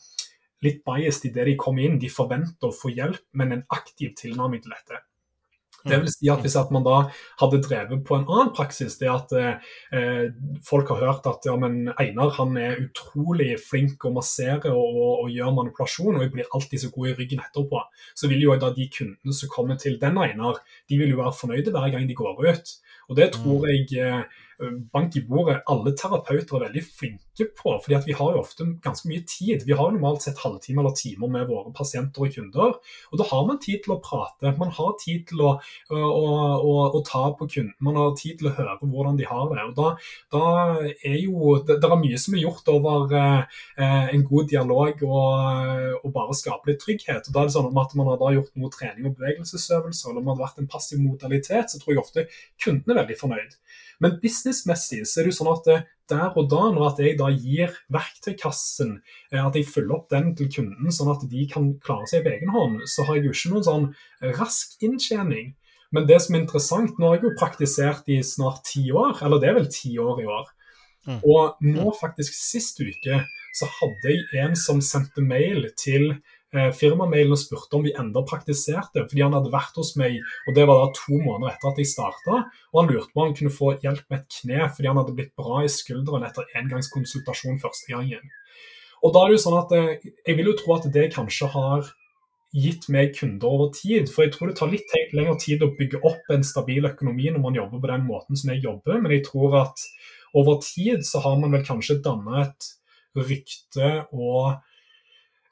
[0.64, 2.00] litt biased i det de kommer inn.
[2.00, 5.00] De forventer å få hjelp, men en aktiv tilnærming til dette.
[5.86, 6.96] Det vil si at Hvis at man da
[7.40, 10.26] hadde drevet på en annen praksis, det at eh,
[10.66, 15.24] folk har hørt at ja, men Einar han er utrolig flink å massere og, og,
[15.24, 17.82] og gjør manipulasjon, og jeg blir alltid så god i ryggen etterpå,
[18.18, 21.36] så vil jo da de kundene som kommer til den Einar, de vil jo være
[21.40, 22.76] fornøyde hver gang de går ut.
[23.10, 23.70] Og Det tror mm.
[23.70, 24.46] jeg eh,
[24.92, 27.72] bank i bordet alle terapeuter er veldig flinke på.
[27.82, 29.64] fordi at vi har jo ofte ganske mye tid.
[29.66, 32.76] Vi har jo normalt sett halvtime eller timer med våre pasienter og kunder.
[33.10, 34.52] Og da har man tid til å prate.
[34.58, 35.54] Man har tid til å,
[35.90, 37.74] å, å, å ta på kunden.
[37.80, 39.66] Man har tid til å høre hvordan de har det.
[39.70, 39.88] Og da,
[40.34, 40.44] da
[40.84, 46.00] er jo det, det, er mye som er gjort over eh, en god dialog og,
[46.02, 47.28] og, bare skape litt trygghet.
[47.28, 50.20] Og da er det sånn at man har da gjort noe trening og bevegelsesøvelser, eller
[50.20, 52.26] om det har vært en passiv modalitet, så tror jeg ofte
[52.62, 53.56] kunden er veldig fornøyd.
[54.00, 54.16] Men
[54.50, 57.30] businessmessig så er det jo sånn at eh, der og da, når at jeg da
[57.30, 58.96] gir verktøykassen,
[59.30, 62.34] eh, at jeg følger opp den til kunden sånn at de kan klare seg på
[62.34, 63.88] egen hånd, så har jeg jo ikke noen sånn
[64.40, 65.54] rask inntjening.
[65.90, 69.42] Men det som er interessant, nå har jeg jo praktisert i snart ti år, eller
[69.42, 70.50] det er vel ti år i år.
[71.08, 71.20] Mm.
[71.24, 73.22] Og nå faktisk sist uke
[73.56, 76.12] så hadde jeg en som sendte mail til
[76.56, 80.56] eh, firmamailen og spurte om vi enda praktiserte, fordi han hadde vært hos meg, og
[80.56, 83.38] det var da to måneder etter at jeg starta, og han lurte på om han
[83.38, 87.62] kunne få hjelp med et kne fordi han hadde blitt bra i skulderen etter engangskonsultasjon
[87.62, 88.34] første gangen.
[89.00, 91.48] Og da er det jo sånn at eh, Jeg vil jo tro at det kanskje
[91.54, 91.88] har
[92.50, 94.08] gitt meg kunder over tid.
[94.10, 97.44] For jeg tror det tar litt lengre tid å bygge opp en stabil økonomi når
[97.44, 99.84] man jobber på den måten som jeg jobber, men jeg tror at
[100.36, 102.68] over tid så har man vel kanskje dannet et
[103.18, 104.60] rykte og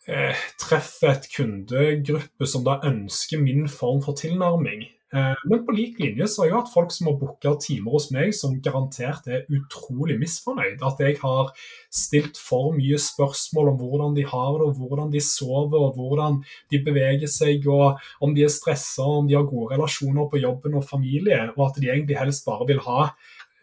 [0.08, 4.88] eh, treffer et kundegruppe som da ønsker min form for tilnærming.
[5.08, 8.10] Eh, men på lik linje så har jeg hatt folk som har booka timer hos
[8.12, 10.82] meg som garantert er utrolig misfornøyd.
[10.84, 11.54] At jeg har
[11.88, 16.42] stilt for mye spørsmål om hvordan de har det, og hvordan de sover, og hvordan
[16.72, 20.76] de beveger seg, og om de er stressa, om de har gode relasjoner på jobben
[20.76, 23.10] og familie, og at de egentlig helst bare vil ha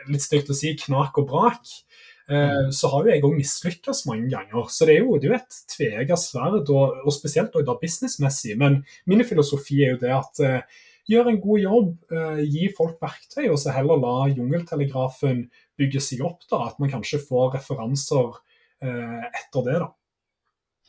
[0.09, 1.77] litt stygt å si, knak og brak.
[2.25, 4.65] Eh, så har jo jeg òg mislykkes mange ganger.
[4.73, 8.55] Så det er jo, det er jo et tveegget sverd, og, og, spesielt da businessmessig.
[8.57, 12.97] Men min filosofi er jo det at eh, gjør en god jobb, eh, gi folk
[13.03, 15.45] verktøy, og så heller la jungeltelegrafen
[15.77, 16.41] bygge seg opp.
[16.49, 18.41] da, At man kanskje får referanser
[18.81, 19.79] eh, etter det.
[19.85, 19.91] da.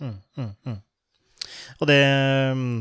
[0.00, 0.82] Mm, mm, mm.
[1.80, 2.02] Og det
[2.56, 2.76] mm,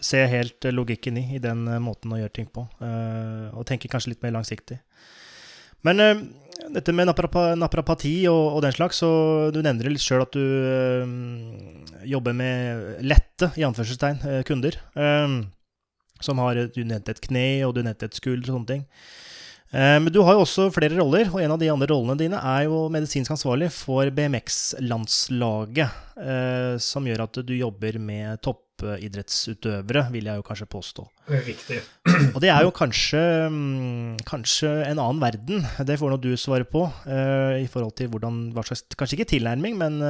[0.00, 2.64] ser jeg helt logikken i, i den måten å gjøre ting på.
[2.80, 4.80] Og tenker kanskje litt mer langsiktig.
[5.86, 6.00] Men
[6.74, 9.10] dette med naprapati og, og, den slags, så
[9.54, 11.06] du nevner litt sjøl at du øh,
[12.08, 14.78] jobber med lette, i anførselstegn, kunder.
[14.98, 15.38] Øh,
[16.24, 18.86] som har Du nevnte et kne, og du nevnte et skulder og sånne ting.
[19.70, 22.62] Men du har jo også flere roller, og en av de andre rollene dine er
[22.64, 25.92] jo medisinsk ansvarlig for BMX-landslaget,
[26.80, 28.40] som gjør at du jobber med
[28.78, 31.06] toppidrettsutøvere, vil jeg jo kanskje påstå.
[31.46, 31.80] Riktig.
[32.34, 36.68] Og det er jo kanskje, mm, kanskje en annen verden, det får nå du svare
[36.68, 40.00] på, Uh, i forhold til hvordan, hva slags Kanskje ikke tilnærming, men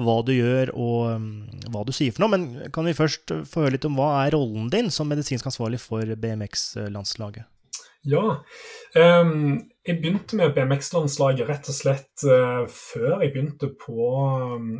[0.00, 1.30] hva du gjør og um,
[1.72, 2.32] hva du sier for noe.
[2.34, 5.80] Men kan vi først få høre litt om hva er rollen din som medisinsk ansvarlig
[5.82, 7.48] for BMX-landslaget?
[8.08, 8.40] Ja.
[8.96, 14.08] Um, jeg begynte med BMX-landslaget rett og slett uh, før jeg begynte på
[14.56, 14.72] um,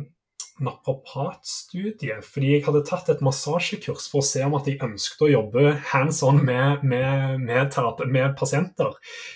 [0.65, 2.25] naprapatstudiet.
[2.25, 5.75] Fordi jeg hadde tatt et massasjekurs for å se om at jeg ønsket å jobbe
[5.91, 7.77] hands on med, med, med,
[8.11, 8.95] med pasienter.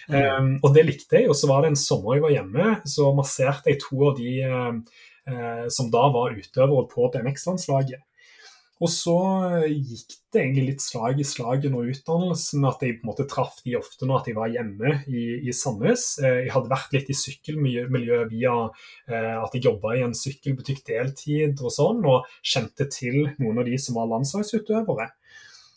[0.09, 0.15] Mm.
[0.15, 1.29] Um, og det likte jeg.
[1.31, 4.35] Og så var det en sommer jeg var hjemme, så masserte jeg to av de
[4.45, 8.03] uh, som da var utøvere på BMX-landslaget.
[8.83, 9.15] Og så
[9.71, 13.61] gikk det egentlig litt slag i slag under utdannelsen, at jeg på en måte traff
[13.63, 16.07] de ofte når jeg var hjemme i, i Sandnes.
[16.19, 20.83] Eh, jeg hadde vært litt i sykkelmiljøet via eh, at jeg jobba i en sykkelbutikk
[20.91, 25.07] deltid og sånn, og kjente til noen av de som var landslagsutøvere.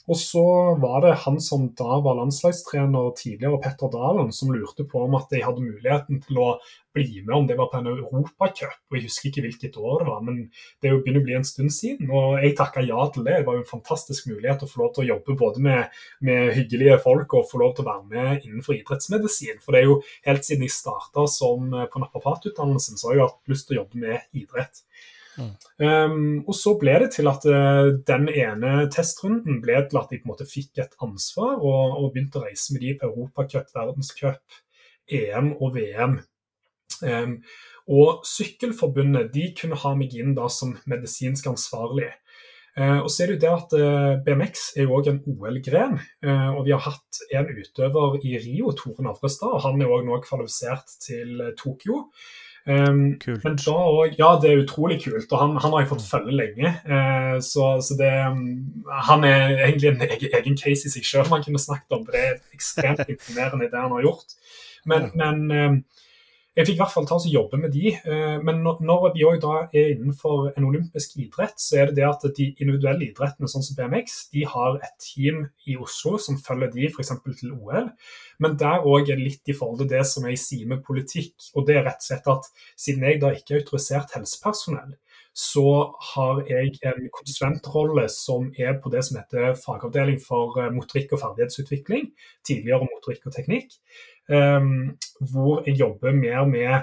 [0.09, 0.43] Og så
[0.81, 5.29] var det han som da var landslagstrener tidligere, Petter Dalen, som lurte på om at
[5.29, 6.47] de hadde muligheten til å
[6.97, 8.79] bli med, om det var på en europacup.
[8.95, 10.39] Jeg husker ikke hvilket år det var, men
[10.81, 12.09] det begynner å bli en stund siden.
[12.09, 13.37] Og jeg takka ja til det.
[13.43, 16.55] Det var jo en fantastisk mulighet å få lov til å jobbe både med, med
[16.57, 19.61] hyggelige folk og få lov til å være med innenfor idrettsmedisin.
[19.61, 23.69] For det er jo helt siden jeg starta på naprapatutdannelsen, så har jeg hatt lyst
[23.69, 24.85] til å jobbe med idrett.
[25.39, 30.19] Um, og så ble det til at uh, den ene testrunden ble til at de
[30.19, 33.71] på en måte fikk et ansvar og, og begynte å reise med de på Europacup,
[33.77, 34.61] verdenscup,
[35.09, 36.19] EM og VM.
[37.03, 37.39] Um,
[37.89, 42.11] og Sykkelforbundet de kunne ha meg inn da som medisinsk ansvarlig.
[42.79, 45.97] Uh, og så er det jo det at uh, BMX er jo òg en OL-gren.
[46.23, 50.05] Uh, og vi har hatt en utøver i Rio, Tore Navrestad, og han er òg
[50.07, 52.05] nå kvalifisert til Tokyo.
[52.67, 53.45] Um, kult.
[53.45, 56.35] Men da òg ja, det er utrolig kult, og han, han har jeg fått følge
[56.37, 56.73] lenge.
[56.85, 58.11] Uh, så, så, det
[59.09, 62.05] Han er egentlig en egen, egen case i seg sjøl man kunne snakket om.
[62.09, 64.37] Det er ekstremt imponerende det han har gjort.
[64.89, 65.81] Men, men um,
[66.59, 67.93] jeg fikk i hvert fall ta oss og jobbe med de.
[67.95, 72.07] Eh, men når vi òg da er innenfor en olympisk idrett, så er det det
[72.09, 76.73] at de individuelle idrettene, sånn som BMX, de har et team i Oslo som følger
[76.75, 77.15] de f.eks.
[77.39, 77.93] til OL.
[78.43, 81.37] Men der òg er litt i forhold til det som jeg sier med politikk.
[81.55, 84.97] Og det er rett og slett at siden jeg da ikke er autorisert helsepersonell,
[85.39, 85.69] så
[86.17, 91.23] har jeg en konsulentrolle som er på det som heter fagavdeling for eh, motorikk og
[91.23, 92.11] ferdighetsutvikling,
[92.43, 93.77] tidligere motorikk og teknikk.
[94.29, 96.75] Ehm, hvor jeg jobber mer med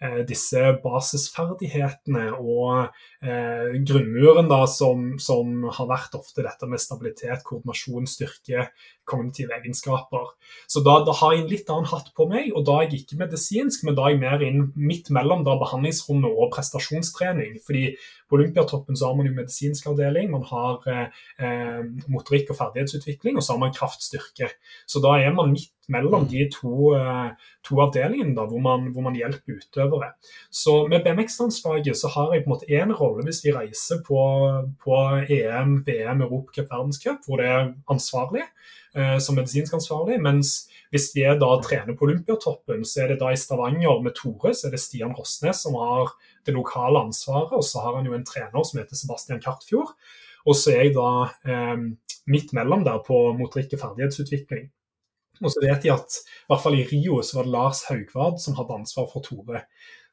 [0.00, 2.86] eh, disse basisferdighetene og
[3.20, 8.70] eh, grunnmuren da, som, som, har vært ofte dette med stabilitet, koordinasjon, styrke,
[9.04, 10.32] kognitive egenskaper.
[10.64, 13.04] Så da, da, har jeg en litt annen hatt på meg, og da er jeg
[13.04, 17.60] ikke medisinsk, men da er jeg mer inn midt mellom da, behandlingsrommet og prestasjonstrening.
[17.66, 17.90] fordi
[18.34, 23.36] på Olympiatoppen så har man jo medisinsk avdeling, man har eh, eh motorikk og ferdighetsutvikling,
[23.36, 24.50] og så har man kraftstyrke.
[24.86, 26.28] Så da er man midt mellom mm.
[26.32, 27.30] de to, eh,
[27.64, 30.10] to avdelingene da, hvor man, hvor man, hjelper utøvere.
[30.50, 34.20] Så med BMX-landslaget så har jeg på en måte én rolle hvis vi reiser på,
[34.82, 38.42] på EM, VM, Europacup, verdenscup, hvor det er ansvarlig
[38.96, 40.18] eh, som medisinsk ansvarlig.
[40.24, 40.56] Mens
[40.94, 44.68] hvis vi da trener på Olympiatoppen, så er det da i Stavanger med Tore, så
[44.68, 46.14] er det Stian Rosnes som har
[46.46, 47.52] det lokale ansvaret.
[47.56, 49.94] Og så har han jo en trener som heter Sebastian Kartfjord.
[50.44, 51.10] Og så er jeg da
[51.48, 51.84] eh,
[52.30, 54.68] midt mellom der på motorikk og ferdighetsutvikling.
[55.42, 58.36] Og så vet jeg at i hvert fall i Rio så var det Lars Haugvard
[58.42, 59.64] som hadde ansvar for Tore.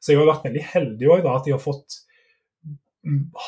[0.02, 2.00] Så jeg har vært veldig heldig òg at jeg har fått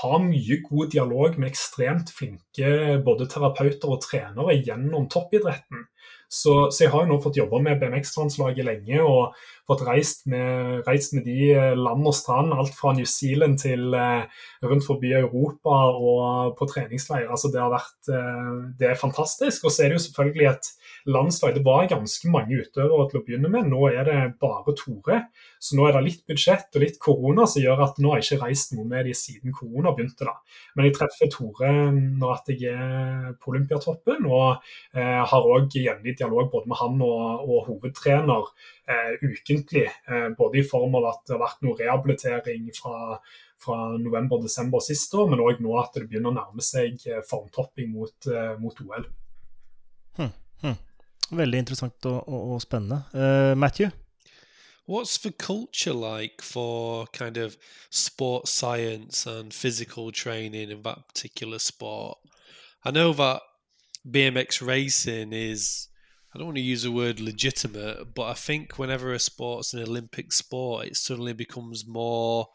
[0.00, 2.70] ha mye god dialog med ekstremt flinke
[3.06, 5.84] både terapeuter og trenere gjennom toppidretten.
[6.28, 9.36] Så, så jeg har jo nå fått jobba med BMX-landslaget lenge og
[9.68, 12.54] fått reist med, reist med, de land og strand.
[12.56, 14.24] Alt fra New Zealand til eh,
[14.64, 17.28] rundt forbi Europa og på treningsleir.
[17.30, 19.64] Altså det har vært eh, Det er fantastisk.
[19.64, 20.72] Og så er det jo selvfølgelig et
[21.10, 21.54] landslag.
[21.56, 23.68] Det var ganske mange utøvere til å begynne med.
[23.70, 25.20] Nå er det bare Tore.
[25.62, 28.28] Så nå er det litt budsjett og litt korona som gjør at nå har jeg
[28.28, 30.28] ikke reist noe med de siden korona begynte.
[30.28, 30.36] da.
[30.74, 34.64] Men jeg treffer Tore når jeg er på Olympiatoppen, og
[34.96, 38.52] eh, har òg jevnlig dialog både med han og, og hovedtrener
[38.90, 39.88] eh, ukentlig.
[40.08, 43.18] Eh, både i form av at det har vært noe rehabilitering fra
[43.64, 47.92] fra november-desember sist år, men òg nå at det begynner å nærme seg eh, formtopping
[47.94, 49.06] mot, eh, mot OL.
[51.30, 53.02] Veldig interessant og, og, og spennende.
[53.14, 53.90] Uh, Matthew?
[54.86, 57.56] What's the culture like for kind of
[57.90, 62.18] sports science and physical training in that particular sport?
[62.84, 63.40] I know that
[64.06, 65.88] BMX racing is,
[66.34, 69.82] I don't want to use the word legitimate, but I think whenever a sport's an
[69.82, 72.48] Olympic sport, it suddenly becomes more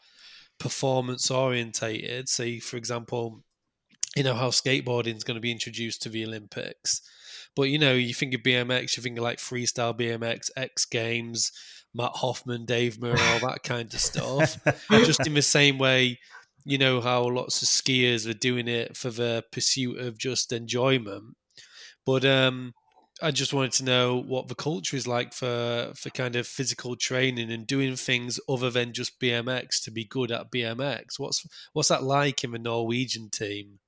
[0.60, 2.28] performance orientated.
[2.28, 3.42] Say, for example,
[4.14, 7.02] you know how skateboarding is going to be introduced to the Olympics.
[7.56, 11.52] But you know, you think of BMX, you think of like freestyle BMX, X Games,
[11.94, 14.58] Matt Hoffman, Dave Murray, all that kind of stuff.
[14.90, 16.18] Just in the same way,
[16.64, 21.36] you know how lots of skiers are doing it for the pursuit of just enjoyment.
[22.06, 22.74] But um,
[23.22, 26.96] I just wanted to know what the culture is like for for kind of physical
[26.96, 31.18] training and doing things other than just BMX to be good at BMX.
[31.18, 33.80] What's what's that like in the Norwegian team?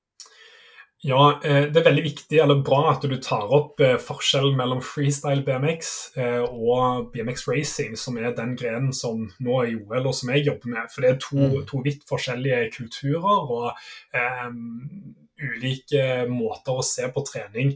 [1.03, 4.79] Ja, eh, det er veldig viktig eller bra at du tar opp eh, forskjellen mellom
[4.79, 10.07] freestyle BMX eh, og BMX racing, som er den grenen som nå er i OL,
[10.07, 10.87] og som jeg jobber med.
[10.93, 11.57] For det er to, mm.
[11.67, 13.67] to vidt forskjellige kulturer og
[14.15, 15.11] um,
[15.43, 17.75] ulike måter å se på trening.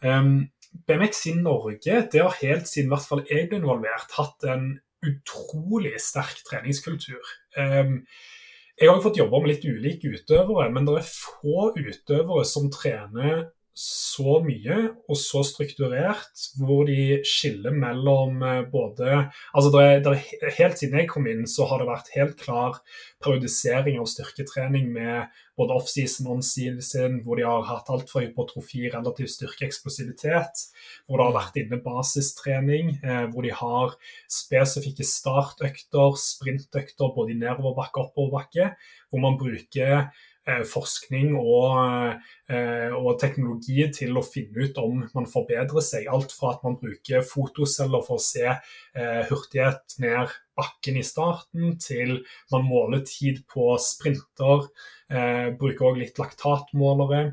[0.00, 0.48] Um,
[0.88, 4.70] BMX i Norge det har helt siden hvert fall jeg ble involvert, hatt en
[5.04, 7.36] utrolig sterk treningskultur.
[7.52, 7.98] Um,
[8.80, 12.70] jeg har jo fått jobbe med litt ulike utøvere, men det er få utøvere som
[12.72, 19.22] trener så mye og så strukturert, hvor de skiller mellom eh, både
[19.54, 20.18] altså det det
[20.58, 22.82] Helt siden jeg kom inn, så har det vært helt klar
[23.24, 29.30] periodisering av styrketrening med både offseason og onseason, hvor de har hatt altfor hypotrofi, relativ
[29.30, 30.66] styrke, eksplosivitet.
[31.06, 33.96] Hvor det har vært inne basistrening, eh, hvor de har
[34.28, 38.72] spesifikke startøkter, sprintøkter både i nedoverbakke og oppoverbakke,
[39.08, 40.12] hvor man bruker
[40.46, 42.14] forskning og,
[42.50, 46.08] eh, og, teknologi til å finne ut om man forbedrer seg.
[46.10, 51.76] Alt fra at man bruker fotoceller for å se eh, hurtighet ned bakken i starten,
[51.78, 52.18] til
[52.52, 54.66] man måler tid på sprinter.
[55.12, 57.30] Eh, bruker òg litt laktatmålere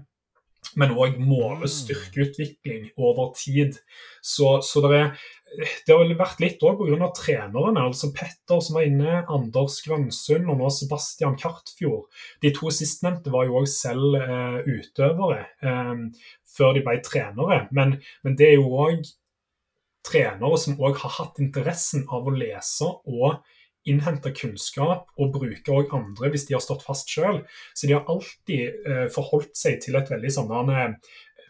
[0.77, 1.71] men òg måle mm.
[1.73, 3.79] styrkeutvikling over tid.
[4.21, 7.09] Så, så det, er, det, har vært litt òg pga.
[7.15, 7.81] trenerne.
[7.81, 12.09] altså Petter som var inne, Anders Grønsund og nå Sebastian Kartfjord.
[12.43, 16.03] De to sistnevnte var jo òg selv eh, utøvere eh,
[16.55, 17.63] før de ble trenere.
[17.71, 19.07] Men, men det er jo òg
[20.05, 23.41] trenere som òg har hatt interessen av å lese og
[23.89, 27.41] innhente kunnskap og bruke òg andre hvis de har stått fast sjøl.
[27.73, 30.93] Så de har alltid eh, forholdt seg til et veldig sånn eh,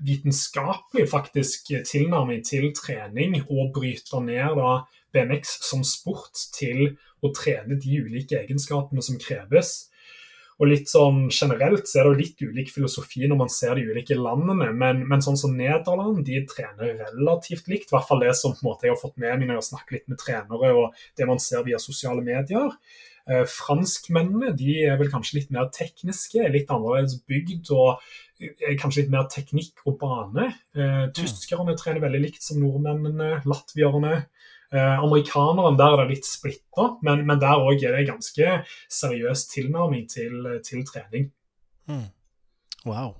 [0.06, 4.72] vitenskapelig faktisk tilnærming til trening, og bryter ned da
[5.14, 9.90] BMX som sport til å trene de ulike egenskapene som kreves.
[10.60, 14.18] Og litt sånn Generelt så er det litt ulik filosofi når man ser de ulike
[14.20, 17.88] landene, men, men sånn som Nederland de trener relativt likt.
[17.88, 19.62] I hvert fall det som på en måte jeg har fått med meg når jeg
[19.62, 22.76] har snakket litt med trenere og det man ser via sosiale medier.
[23.30, 28.02] Eh, franskmennene de er vel kanskje litt mer tekniske, litt annerledes bygd og
[28.80, 30.48] kanskje litt mer teknikk og bane.
[30.76, 31.14] Eh, mm.
[31.18, 34.24] tyskerne trener veldig likt som nordmennene, latvierne.
[34.70, 38.60] Eh, amerikaneren der er det litt splitta, men, men, der òg er det ganske
[38.94, 41.32] seriøs tilnærming til, til trening.
[41.90, 42.08] Mm.
[42.86, 43.18] Wow.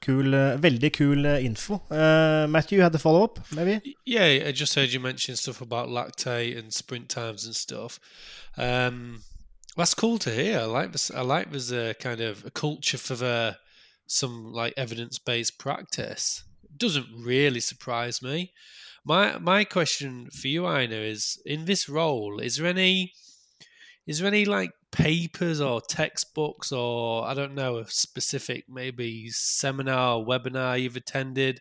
[0.00, 1.74] Cool, uh, veldig kul uh, info.
[1.90, 3.94] Uh, Matthew, you had the follow up, maybe?
[4.06, 8.00] Yeah, I just heard you mention stuff about lactate and sprint times and stuff.
[8.56, 9.20] Um,
[9.76, 10.60] that's cool to hear.
[10.60, 11.10] I like this.
[11.10, 13.56] I like there's a kind of a culture for the
[14.06, 16.42] some like evidence based practice.
[16.64, 18.52] It doesn't really surprise me.
[19.04, 23.12] My my question for you, Ina, is in this role, is there any
[24.06, 30.16] is there any like papers or textbooks or I don't know a specific maybe seminar
[30.16, 31.60] or webinar you've attended?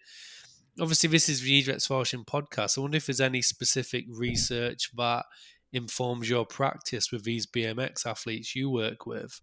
[0.79, 2.77] Obviously, this is the Idrettsforskning podcast.
[2.77, 5.25] I wonder if there's any specific research that
[5.71, 9.41] informs your practice with these BMX athletes you work with.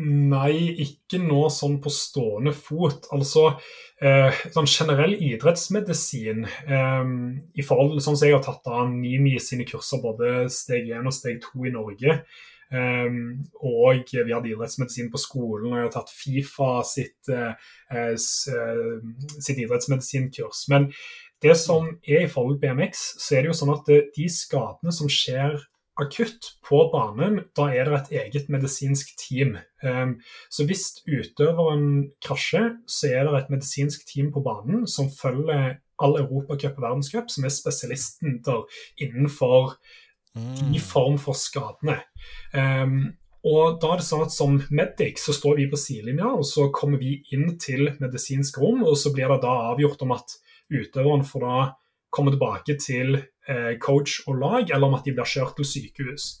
[0.00, 3.08] Nei, ikke nå sånn på stående fot.
[3.14, 3.48] Altså
[3.98, 7.10] eh, sånn generell idrettsmedisin eh,
[7.58, 11.16] i forhold sånn som jeg har tatt av NIMI sine kurser, både steg 1 og
[11.16, 12.16] steg 2 i Norge.
[12.70, 13.16] Eh,
[13.66, 17.58] og vi hadde idrettsmedisin på skolen, og jeg har tatt Fifa sitt, eh,
[17.90, 20.68] eh, sitt idrettsmedisinkurs.
[20.70, 20.92] Men
[21.42, 24.92] det som er i forhold til BMX, så er det jo sånn at de skadene
[24.92, 25.56] som skjer
[26.00, 29.56] akutt på banen, da er det et eget medisinsk team.
[29.84, 30.18] Ehm,
[30.52, 36.16] så hvis utøveren krasjer, så er det et medisinsk team på banen som følger all
[36.22, 38.64] Europacup og verdenscup, som er spesialisten der
[39.00, 39.74] innenfor
[40.34, 40.84] de mm.
[40.86, 41.98] form for skadene.
[42.54, 46.44] Um, og da er det sånn at Som medic så står vi på sidelinja, og
[46.46, 50.36] så kommer vi inn til medisinsk rom, og så blir det da avgjort om at
[50.70, 51.60] utøveren får da
[52.14, 56.32] komme tilbake til eh, coach og lag, eller om at de blir kjørt til sykehus.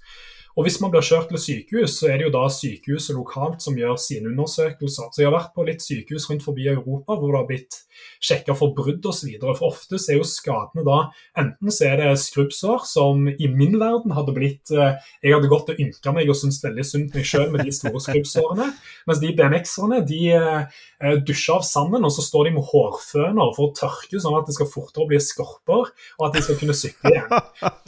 [0.60, 3.78] Og Hvis man blir kjørt til sykehus, så er det jo da sykehuset lokalt som
[3.80, 5.06] gjør sine undersøkelser.
[5.08, 7.78] Så Jeg har vært på litt sykehus rundt forbi Europa hvor det har blitt
[8.20, 9.30] sjekka for brudd osv.
[9.40, 10.98] For ofte så er jo skadene da
[11.40, 15.72] enten så er det skrubbsår, som i min verden hadde blitt eh, Jeg hadde gått
[15.72, 18.68] og ynka meg og syntes veldig synd meg sjøl med de store skrubbsårene.
[19.08, 23.70] Mens de BMX-erne de eh, dusjer av sanden, og så står de med hårføner for
[23.70, 25.88] å tørke, sånn at det skal fortere bli skorper,
[26.20, 27.28] og at de skal kunne sykle igjen.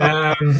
[0.02, 0.56] Um,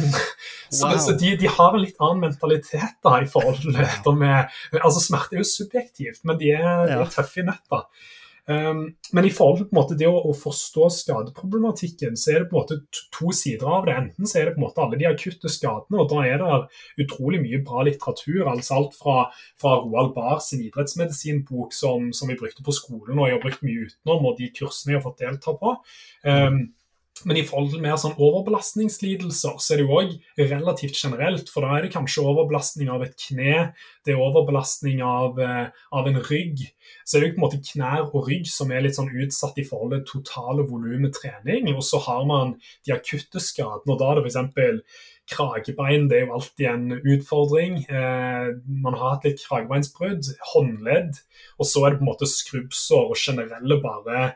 [0.73, 0.97] så, wow.
[0.97, 4.51] så de, de, har en litt annen mentalitet da, i forhold til dette med
[4.81, 7.85] altså Smerte er jo subjektivt, men de er, de er tøffe i nøtta.
[8.45, 12.41] Um, men i forhold til på en måte, det å, å, forstå skadeproblematikken, så er
[12.41, 13.95] det på en måte to sider av det.
[13.95, 17.05] Enten så er det på en måte alle de akutte skadene, og da er det
[17.05, 18.43] utrolig mye bra litteratur.
[18.51, 19.17] altså Alt fra,
[19.61, 23.63] fra Roald Bahr sin idrettsmedisinbok som, som vi brukte på skolen, og jeg har brukt
[23.63, 25.77] mye utenom, og de kursene jeg har fått delta på.
[26.27, 26.65] Um,
[27.25, 31.51] men i forhold til mer sånn overbelastningslidelser, så er det jo òg relativt generelt.
[31.51, 33.69] For da er det kanskje overbelastning av et kne,
[34.03, 36.65] det er overbelastning av, eh, av en rygg.
[37.05, 39.57] Så er det jo på en måte knær og rygg som er litt sånn utsatt
[39.57, 41.73] i forhold til totale volumet trening.
[41.75, 42.55] Og så har man
[42.85, 44.81] de akutte skadene, og da er det f.eks.
[45.23, 47.77] Kragebein det er jo alltid en utfordring.
[47.87, 51.21] Eh, man har hatt litt kragebeinsbrudd, håndledd,
[51.59, 54.33] og så er det på en måte skrubbsår og generelle bare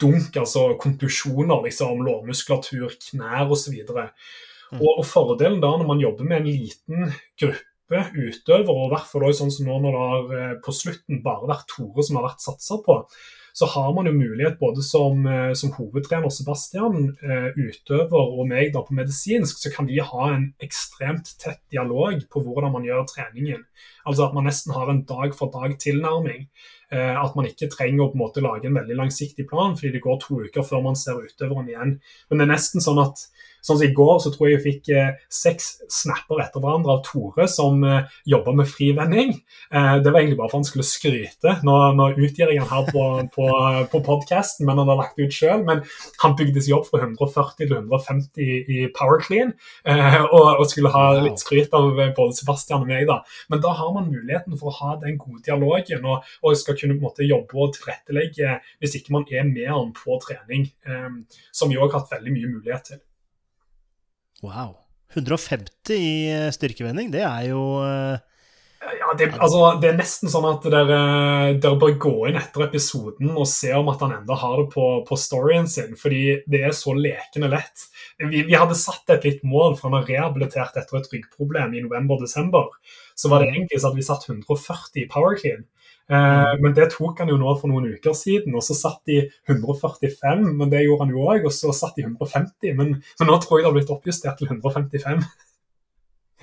[0.00, 3.78] dunk, altså konklusjoner liksom, lårmuskulatur, knær osv.
[3.86, 4.80] Mm.
[4.80, 9.10] Og, og fordelen da når man jobber med en liten gruppe utøvere, og i hvert
[9.10, 12.30] fall sånn som nå når det har eh, på slutten bare vært Tore som har
[12.30, 13.00] vært satsa på,
[13.56, 18.74] så har man jo mulighet både som, eh, som hovedtrener Sebastian, eh, utøver og meg
[18.74, 23.06] da på medisinsk, så kan vi ha en ekstremt tett dialog på hvordan man gjør
[23.08, 23.62] treningen.
[24.06, 26.46] Altså at man nesten har en dag-for-dag-tilnærming.
[26.94, 29.96] Eh, at man ikke trenger å på en måte lage en veldig langsiktig plan, fordi
[29.96, 31.96] det går to uker før man ser utøveren igjen.
[32.30, 33.26] Men det er nesten sånn at
[33.66, 37.00] Sånn som I går så tror jeg jeg fikk eh, seks snapper etter hverandre av
[37.06, 39.32] Tore som eh, jobba med frivending.
[39.72, 41.56] Eh, det var egentlig bare for han skulle skryte.
[41.66, 43.48] Nå, nå utgir jeg han her på, på,
[43.90, 45.64] på podkasten, men han har lagt ut sjøl.
[45.66, 45.82] Men
[46.22, 49.50] han bygde seg opp fra 140 til 150 i Power Clean,
[49.88, 53.08] eh, og, og, skulle ha litt skryt av både Sebastian og meg.
[53.10, 53.18] da.
[53.50, 56.96] Men da har man muligheten for å ha den gode dialogen og, og skal kunne
[56.96, 61.42] på en måte jobbe og tilrettelegge hvis ikke man er med han på trening, eh,
[61.56, 63.02] som vi òg har hatt veldig mye mulighet til.
[64.44, 64.76] Wow.
[65.16, 68.16] 150 i eh, styrkevending, det er jo uh...
[68.76, 70.98] Ja, det, altså, det, er nesten sånn at dere,
[71.62, 74.84] dere bør gå inn etter episoden og se om at han enda har det på,
[75.08, 77.86] på storyen sin, fordi det er så lekende lett.
[78.20, 81.82] Vi, vi hadde satt et litt mål, for han har rehabilitert etter et ryggproblem i
[81.86, 82.68] november-desember.
[83.16, 83.56] Så var det mm.
[83.56, 85.64] egentlig sånn at vi satt 140 i Power Clean.
[86.06, 89.22] Eh, men det tok han jo nå for noen uker siden, og så satt de
[89.48, 90.44] 145.
[90.60, 92.76] Men det gjorde han jo òg, og så satt de 150.
[92.78, 95.26] Men, men, nå tror jeg det har blitt oppjustert til 155.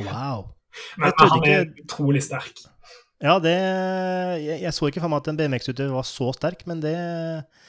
[0.03, 0.49] Wow.
[0.97, 2.65] Men, men han er utrolig sterk.
[3.23, 3.55] Ja, det
[4.43, 6.93] Jeg, jeg så ikke for meg at en BMX-utøver var så sterk, men det,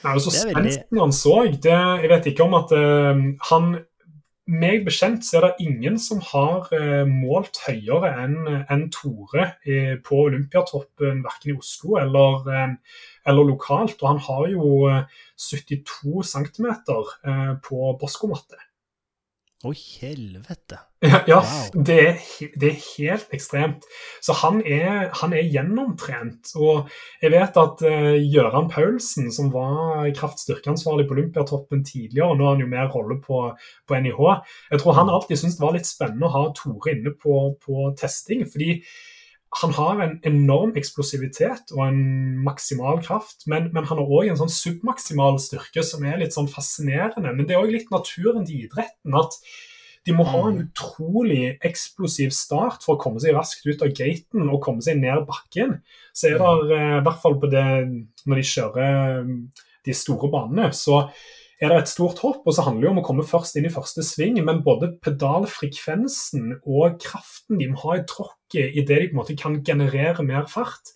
[0.03, 3.75] det er så Spensten han så, det, jeg vet ikke om at uh, han
[4.45, 9.95] meg bekjent så er det ingen som har uh, målt høyere enn en Tore eh,
[10.05, 12.45] på Olympiatoppen, verken i Oslo eller,
[13.25, 13.95] eller, lokalt.
[14.03, 14.91] Og han har jo
[15.39, 16.69] 72 cm
[17.65, 18.59] på Bosko-matte.
[19.65, 20.77] Å, helvete.
[21.01, 21.85] Ja, ja wow.
[21.87, 22.19] det, er,
[22.53, 23.87] det, er, helt ekstremt.
[24.23, 26.51] Så han er, han er, gjennomtrent.
[26.59, 26.91] Og
[27.23, 32.63] jeg vet at uh, Gøran Paulsen, som var kraftstyrkeansvarlig på Olympiatoppen tidligere, nå har han
[32.65, 33.41] jo mer rolle på,
[33.89, 34.21] på NIH,
[34.71, 37.89] jeg tror han alltid syntes det var litt spennende å ha Tore inne på, på
[37.99, 38.45] testing.
[38.51, 38.79] fordi
[39.61, 42.01] han har en enorm eksplosivitet og en
[42.43, 46.49] maksimal kraft, men, men han har òg en sånn submaksimal styrke som er litt sånn
[46.51, 47.31] fascinerende.
[47.31, 49.15] Men det er òg litt naturen til idretten.
[49.15, 49.39] at
[50.05, 50.65] de må ha en mm.
[50.67, 55.23] utrolig eksplosiv start for å komme seg raskt ut av gaten og komme seg ned
[55.25, 55.79] bakken.
[56.13, 57.65] Så er det, eh, i hvert fall på det
[58.29, 58.91] når de kjører
[59.23, 61.07] eh, de store banene, så
[61.61, 63.73] er det et stort hopp, og så handler det om å komme først inn i
[63.73, 64.41] første sving.
[64.43, 69.37] Men både pedalfrekvensen og kraften de må ha i tråkket idet de på en måte
[69.39, 70.91] kan generere mer fart,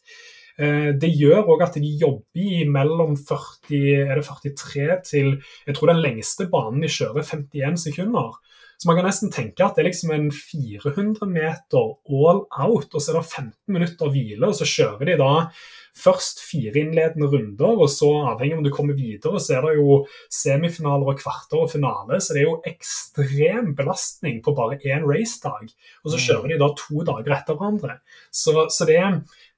[0.60, 5.32] eh, det gjør òg at de jobber mellom 40, er det 43 til
[5.66, 8.36] Jeg tror den lengste banen de kjører, 51 sekunder.
[8.80, 13.02] Så man kan nesten tenke at det er liksom en 400 meter all out, og
[13.02, 15.34] så er det 15 minutter hvile, og så kjører de da
[16.00, 19.98] først fire innledende runder, og så avhengig om du kommer videre, så er det jo
[20.32, 22.22] semifinaler og kvarter og finale.
[22.24, 25.74] Så det er jo ekstrem belastning på bare én racedag.
[26.06, 26.24] Og så mm.
[26.28, 27.98] kjører de da to dager etter hverandre.
[28.32, 29.02] Så, så det,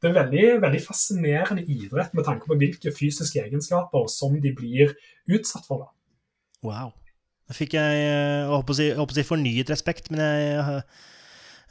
[0.01, 4.95] det er veldig, veldig fascinerende idrett med tanke på hvilke fysiske egenskaper som de blir
[5.29, 5.85] utsatt for.
[5.85, 5.93] da.
[6.65, 6.89] Wow.
[7.57, 10.83] Fikk jeg jeg holdt å si, fornyet respekt, men jeg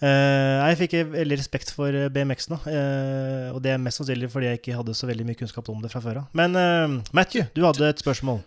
[0.01, 2.57] Uh, jeg fikk veldig respekt for BMX nå.
[2.65, 5.83] Uh, og det er mest sannsynlig fordi jeg ikke hadde så veldig mye kunnskap om
[5.85, 6.31] det fra før av.
[6.33, 8.41] Men uh, Matthew, du hadde et spørsmål.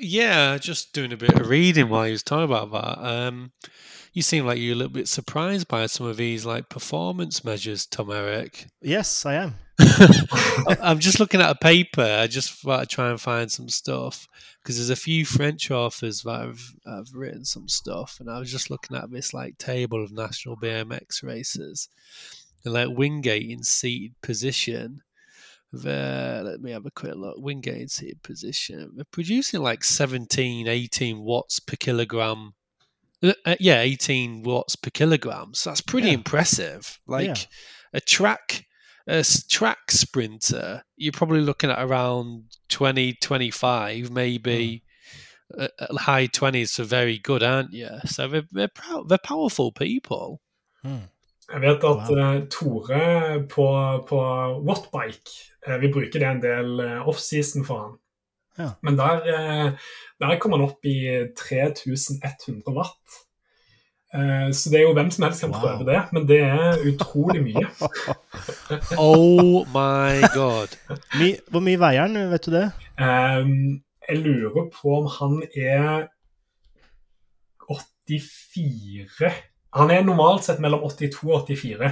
[0.00, 2.70] yeah, just doing a bit of reading while you was talking about
[4.12, 7.86] you seem like you're a little bit surprised by some of these like performance measures,
[7.86, 8.66] Tom Eric.
[8.80, 9.54] Yes, I am.
[10.82, 12.02] I'm just looking at a paper.
[12.02, 14.26] I just thought I'd try and find some stuff
[14.62, 18.50] because there's a few French authors that have, have written some stuff, and I was
[18.50, 21.88] just looking at this like table of national BMX races,
[22.64, 25.02] and like Wingate in seated position
[25.72, 27.36] there, let me have a quick look.
[27.38, 28.92] Wingate in seated position.
[28.94, 32.54] They're producing like 17, 18 watts per kilogram.
[33.22, 35.52] Uh, yeah, 18 watts per kilogram.
[35.54, 36.14] So that's pretty Yeah.
[36.14, 36.98] impressive.
[37.06, 37.44] Like Yeah.
[37.94, 38.64] a track
[39.10, 44.82] a s- track sprinter, you're probably looking at around 20, 25, maybe
[45.58, 46.68] uh, uh, high 20s.
[46.74, 47.88] So very good, aren't you?
[48.04, 50.40] So they're, they're, prou- they're powerful people.
[50.84, 52.16] Jeg vet at Wow.
[52.18, 54.18] eh, Tore på, på
[54.66, 55.30] Wattbike
[55.66, 57.98] eh, Vi bruker det en del eh, offseason for han.
[58.58, 58.72] Ja.
[58.82, 59.88] Men der, eh,
[60.20, 60.98] der kom han opp i
[61.38, 63.18] 3100 watt.
[64.14, 65.60] Eh, så det er jo hvem som helst kan Wow.
[65.60, 67.66] prøve det, men det er utrolig mye.
[68.98, 70.76] Oh my God.
[71.18, 72.68] My, hvor mye veier han, vet du det?
[72.98, 76.08] Um, jeg lurer på om han er
[78.08, 79.32] 84
[79.76, 81.90] Han er normalt sett mellom 82 og 84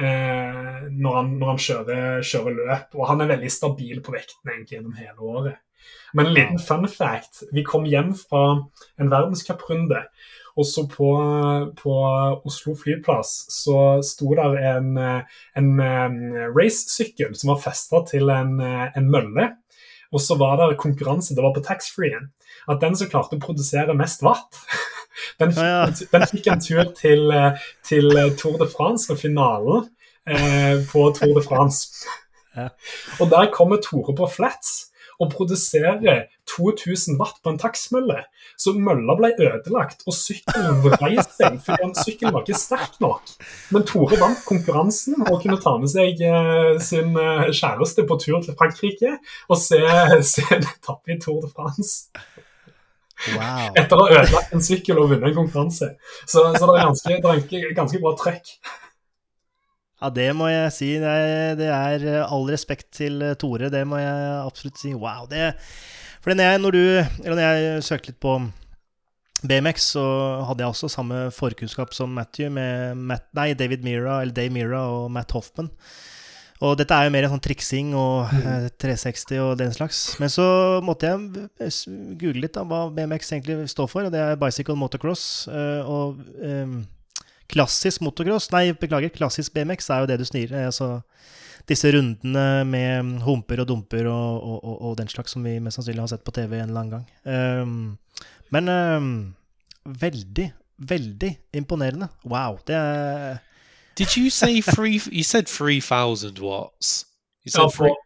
[0.00, 2.94] uh, når han, når han kjører, kjører løp.
[2.94, 5.58] Og han er veldig stabil på vekten egentlig gjennom hele året.
[6.12, 7.42] Men en liten fun fact.
[7.54, 8.44] Vi kom hjem fra
[8.98, 10.02] en verdenscuprunde.
[10.58, 11.06] Og så på,
[11.78, 11.92] på
[12.44, 19.06] Oslo flyplass så sto der en, en eh, racesykkel som var festa til en, en
[19.12, 19.52] mølle.
[20.10, 22.32] Og så var det konkurranse, det var på taxfree-en.
[22.68, 24.58] At den som klarte å produsere mest watt,
[25.40, 27.30] den en- den fikk en tur til,
[27.86, 28.10] til
[28.40, 29.86] Tour de France og finalen
[30.26, 32.02] eh, på Tour de France.
[33.22, 34.89] Og der kommer Tore på flats
[35.20, 38.22] og produserer 2000 watt på en takstmølle.
[38.60, 43.34] Så mølla ble ødelagt, og sykkelen vrei seg fordi sykkelen var ikke sterk nok.
[43.74, 48.40] Men Tore vant konkurransen og kunne ta med seg eh, sin eh, kjæreste på tur
[48.44, 49.16] til Frankrike
[49.48, 49.80] og se,
[50.32, 52.08] se en etappe i Tour de France
[53.28, 53.74] Wow.
[53.76, 55.90] etter å ha ødelagt en sykkel og vunnet en konkurranse.
[56.24, 58.54] Så, så det er ganske, det er ganske, bra trekk.
[60.00, 60.94] Ja, det må jeg si.
[61.00, 63.68] Det er, det er eh, all respekt til eh, Tore.
[63.72, 64.94] Det må jeg absolutt si.
[64.96, 65.26] Wow.
[65.28, 65.50] Det,
[66.24, 66.84] for når jeg, når, du,
[67.26, 68.38] eller når jeg søkte litt på
[69.40, 70.04] BMX, så
[70.48, 74.86] hadde jeg også samme forkunnskap som Matthew med Matt, nei, David Mira, eller Dave Mira
[74.92, 75.70] og Matt Hoffman.
[76.60, 78.66] Og dette er jo mer en sånn triksing og mm.
[78.82, 80.00] 360 og den slags.
[80.20, 80.44] Men så
[80.84, 81.70] måtte jeg
[82.20, 85.24] google litt da, hva BMX egentlig står for, og det er bicycle motocross.
[85.48, 86.74] eh, og eh,
[87.50, 90.52] klassisk motocross, nei, beklager, klassisk BMX er jo det du snir.
[90.54, 91.00] eh, Altså
[91.68, 95.76] disse rundene med humper og dumper og, og, og, og den slags som vi mest
[95.78, 97.04] sannsynlig har sett på TV en eller annen gang.
[97.28, 97.98] Um,
[98.50, 99.10] men um,
[99.84, 100.48] veldig,
[100.78, 101.30] veldig
[101.60, 102.08] imponerende.
[102.24, 102.58] Wow.
[102.66, 103.38] Det er
[104.00, 104.98] Did you say three?
[105.12, 107.04] You said three thousand watts.
[107.44, 107.90] You said Ja, three.
[107.90, 107.96] på,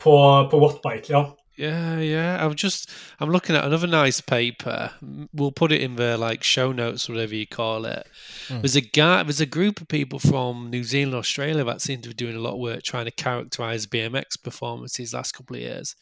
[0.00, 1.24] på, på Wattbike, ja.
[1.56, 2.44] Yeah, yeah.
[2.44, 2.90] I'm just
[3.20, 4.90] I'm looking at another nice paper.
[5.32, 8.06] We'll put it in the like show notes, whatever you call it.
[8.48, 8.62] Mm.
[8.62, 9.22] There's a guy.
[9.22, 12.40] There's a group of people from New Zealand, Australia that seem to be doing a
[12.40, 15.94] lot of work trying to characterize BMX performances last couple of years.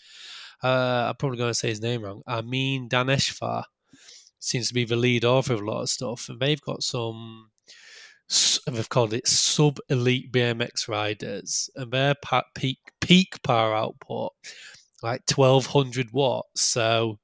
[0.62, 2.22] Uh, I'm probably going to say his name wrong.
[2.26, 3.64] Amin Daneshvar
[4.38, 7.50] seems to be the lead author of a lot of stuff, and they've got some.
[8.66, 12.14] They've called it sub elite BMX riders, and their
[12.54, 14.32] peak peak power output
[15.02, 16.62] like 1200 watts.
[16.62, 17.18] So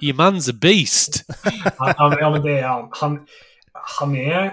[0.00, 1.24] your man's a beast.
[1.78, 2.88] Ja, men det er han.
[3.00, 3.18] han.
[3.98, 4.50] Han er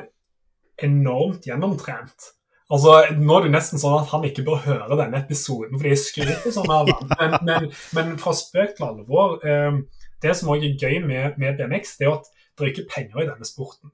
[0.78, 2.32] enormt gjennomtrent.
[2.70, 6.02] Altså, Nå er det nesten sånn at han ikke bør høre denne episoden, fordi jeg
[6.02, 7.12] skryter sånn av han.
[7.20, 9.78] Men, men, men fra spøk til alvor eh,
[10.24, 13.22] Det som òg er gøy med, med BMX, det er at det er ikke penger
[13.22, 13.92] i denne sporten.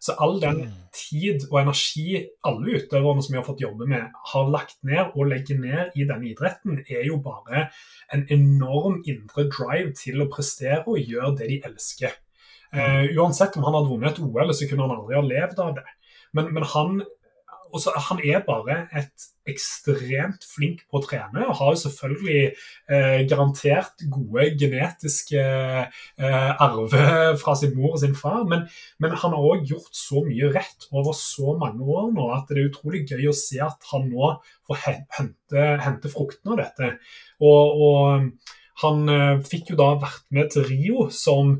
[0.00, 0.62] Så all den
[0.96, 5.28] tid og energi alle utøverne som vi har fått jobbe med, har lagt ned og
[5.28, 7.66] legger ned i denne idretten, er jo bare
[8.14, 12.16] en enorm indre drive til å prestere og gjøre det de elsker.
[12.70, 15.76] Uh, uansett om han hadde vunnet et OL, så kunne han aldri ha levd av
[15.80, 15.86] det.
[16.38, 17.00] Men, men han,
[17.72, 23.22] også, han er bare et ekstremt flink på å trene, og har jo selvfølgelig eh,
[23.30, 27.02] garantert gode genetiske eh, arve
[27.42, 28.44] fra sin mor og sin far.
[28.50, 28.66] Men,
[29.02, 32.60] men han har òg gjort så mye rett over så mange år nå at det
[32.60, 34.34] er utrolig gøy å se at han nå
[34.68, 36.94] får hente, hente fruktene av dette.
[37.42, 41.58] Og, og han eh, fikk jo da vært med til Rio som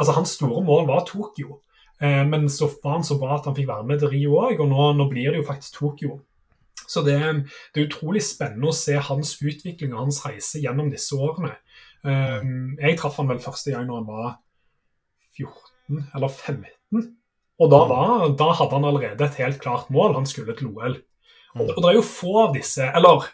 [0.00, 1.60] altså Hans store mål var Tokyo.
[2.00, 4.60] Eh, men så var han så bra at han fikk være med til Rio òg,
[4.62, 6.18] og nå, nå, blir det jo faktisk Tokyo.
[6.80, 7.18] Så det,
[7.74, 11.52] det, er utrolig spennende å se hans utvikling og hans reise gjennom disse årene.
[12.08, 12.40] Eh,
[12.80, 14.30] jeg traff han vel første gang når han var
[15.36, 17.10] 14 eller 15.
[17.60, 20.16] Og da, var, da hadde han allerede et helt klart mål.
[20.16, 20.96] Han skulle til OL.
[21.58, 23.24] Og, og det er jo få av disse Eller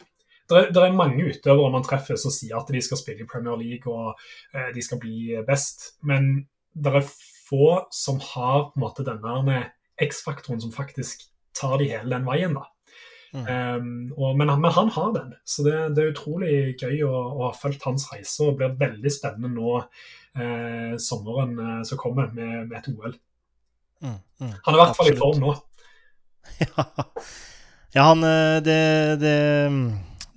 [0.48, 3.28] det er, det er, mange utøvere man treffer som sier at de skal spille i
[3.28, 4.14] Premier League og
[4.54, 5.96] eh, de skal bli best.
[6.06, 7.08] Men det er
[7.48, 9.60] få som har på en måte denne
[10.02, 11.22] X-faktoren som faktisk
[11.56, 12.56] tar de hele den veien.
[12.56, 12.66] da.
[13.36, 13.46] Mm.
[13.46, 17.40] Um, og, men, men, han har den, så det, det er utrolig gøy å, å,
[17.48, 18.44] ha fulgt hans reise.
[18.44, 23.16] og blir veldig spennende nå eh, sommeren eh, som kommer, med, med et OL.
[24.04, 25.52] Mm, mm, han er i hvert fall i form nå.
[26.62, 26.86] ja.
[27.96, 28.80] ja, han eh, det,
[29.20, 29.36] det,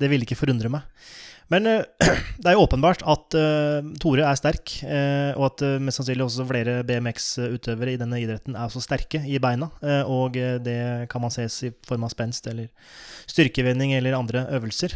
[0.01, 1.07] det vil ikke forundre meg.
[1.54, 1.82] Men uh,
[2.41, 6.45] det er jo åpenbart at uh, Tore er sterk, uh, og at mest sannsynlig også
[6.50, 9.72] flere BMX-utøvere i denne idretten er også sterke i beina.
[10.06, 12.70] og det kan man ses i form av spenst eller
[13.30, 14.95] styrkevinning eller andre øvelser.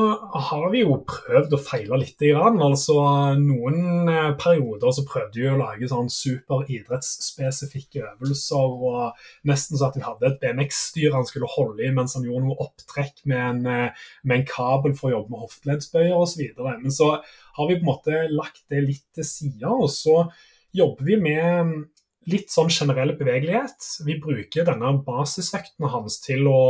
[0.49, 2.21] har vi jo prøvd å feile litt.
[2.39, 2.95] Altså,
[3.41, 8.77] noen eh, perioder så prøvde vi å lage sånn superidrettsspesifikke øvelser.
[8.91, 9.19] og
[9.51, 12.63] Nesten så at vi hadde et BMX-styr han skulle holde i mens han gjorde noe
[12.69, 16.45] opptrekk med en, eh, med en kabel for å jobbe med hofteleddsbøyer osv.
[16.69, 20.29] Men så har vi på en måte lagt det litt til side, og så
[20.77, 21.89] jobber vi med
[22.29, 23.85] litt sånn generell bevegelighet.
[24.07, 26.63] Vi bruker denne basisvekten hans til å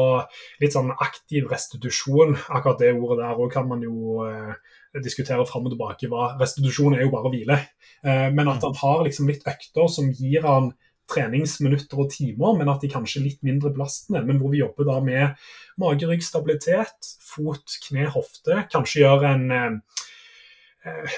[0.62, 2.34] Litt sånn aktiv restitusjon.
[2.50, 4.54] Akkurat det ordet der òg kan man jo eh,
[5.04, 6.10] diskutere fram og tilbake.
[6.10, 7.58] Hva, restitusjon er jo bare å hvile.
[8.02, 10.72] Eh, men at han har liksom litt økter som gir han
[11.08, 14.24] treningsminutter og timer, men at de kanskje er litt mindre belastende.
[14.28, 15.38] Men hvor vi jobber da med
[15.80, 18.64] mage-rygg-stabilitet, fot, kne, hofte.
[18.72, 19.78] Kanskje gjør en eh,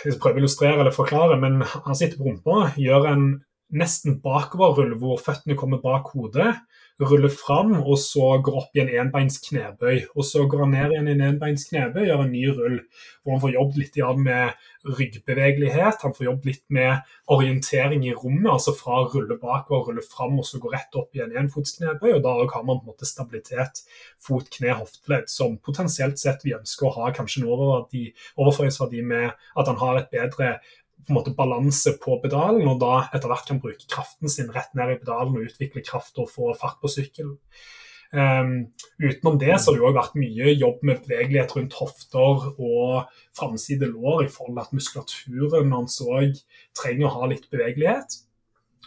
[0.04, 3.24] jeg prøver å illustrere eller forklare, men han sitter på rumpa, gjør en
[3.70, 6.54] nesten bakoverrull hvor føttene kommer bak hodet,
[7.00, 10.02] ruller fram og så går opp i en enbeins knebøy.
[10.14, 12.76] Og så går han ned igjen i en enbeins knebøy, gjør en ny rull
[13.20, 14.66] hvor han får jobbet litt med
[14.98, 16.04] ryggbevegelighet.
[16.04, 20.38] Han får jobbet litt med orientering i rommet, altså fra å rulle bakover, rulle fram
[20.40, 22.14] og så gå rett opp i en enfotsknebøy.
[22.16, 23.82] Og da har man på en måte stabilitet
[24.20, 29.72] fot, kne, hofteledd, som potensielt sett vi ønsker å ha kanskje en overføringsverdi med at
[29.72, 30.56] han har et bedre
[31.06, 34.72] på en måte balanse på pedalen, og da etter hvert kan bruke kraften sin rett
[34.78, 37.36] ned i pedalen og utvikle kraft og få fart på sykkelen.
[38.10, 43.12] Um, utenom det så har det jo vært mye jobb med bevegelighet rundt hofter og
[43.38, 46.40] framside lår i forhold til at muskulaturen hans òg
[46.74, 48.18] trenger å ha litt bevegelighet.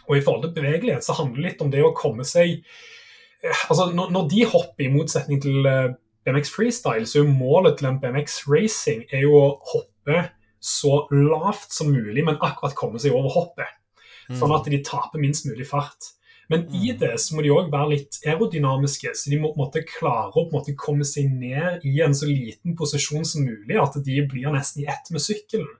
[0.04, 3.62] Og i forhold til bevegelighet så handler det litt om det å komme seg eh,
[3.70, 5.94] altså Når, når de hopper, i motsetning til eh,
[6.28, 10.26] BMX freestyle, så er jo målet til en BMX racing er jo å hoppe
[10.64, 13.68] så lavt som mulig, men akkurat komme seg over hoppet.
[14.30, 14.56] Sånn mm.
[14.56, 16.14] at de taper minst mulig fart.
[16.48, 16.98] Men i mm.
[17.00, 20.32] det så må de òg være litt aerodynamiske, så de må på en måte klare
[20.40, 24.52] å måte komme seg ned i en så liten posisjon som mulig, at de blir
[24.52, 25.72] nesten i ett med sykkelen.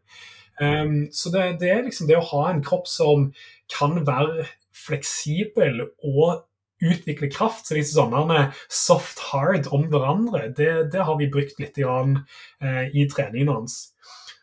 [0.61, 3.31] Um, så det, det, er liksom det å ha en kropp som
[3.73, 4.47] kan være
[4.85, 6.45] fleksibel og
[6.85, 7.67] utvikle kraft.
[7.67, 12.85] Så disse sånne soft hard om hverandre, det, det har vi brukt litt i, uh,
[12.93, 13.81] i treningen hans.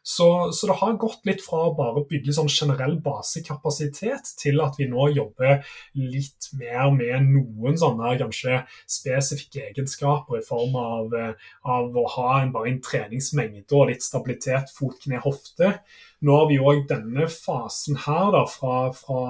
[0.04, 4.80] Så, så, det har gått litt fra å bare bygge sånn generell basekapasitet til at
[4.80, 5.62] vi nå jobber
[5.94, 11.14] litt mer med noen sånne kanskje spesifikke egenskaper i form av,
[11.62, 15.76] av å ha en, bare en treningsmengde og litt stabilitet fot, kne, hofte.
[16.26, 19.22] Nå har vi òg denne fasen her da, fra, fra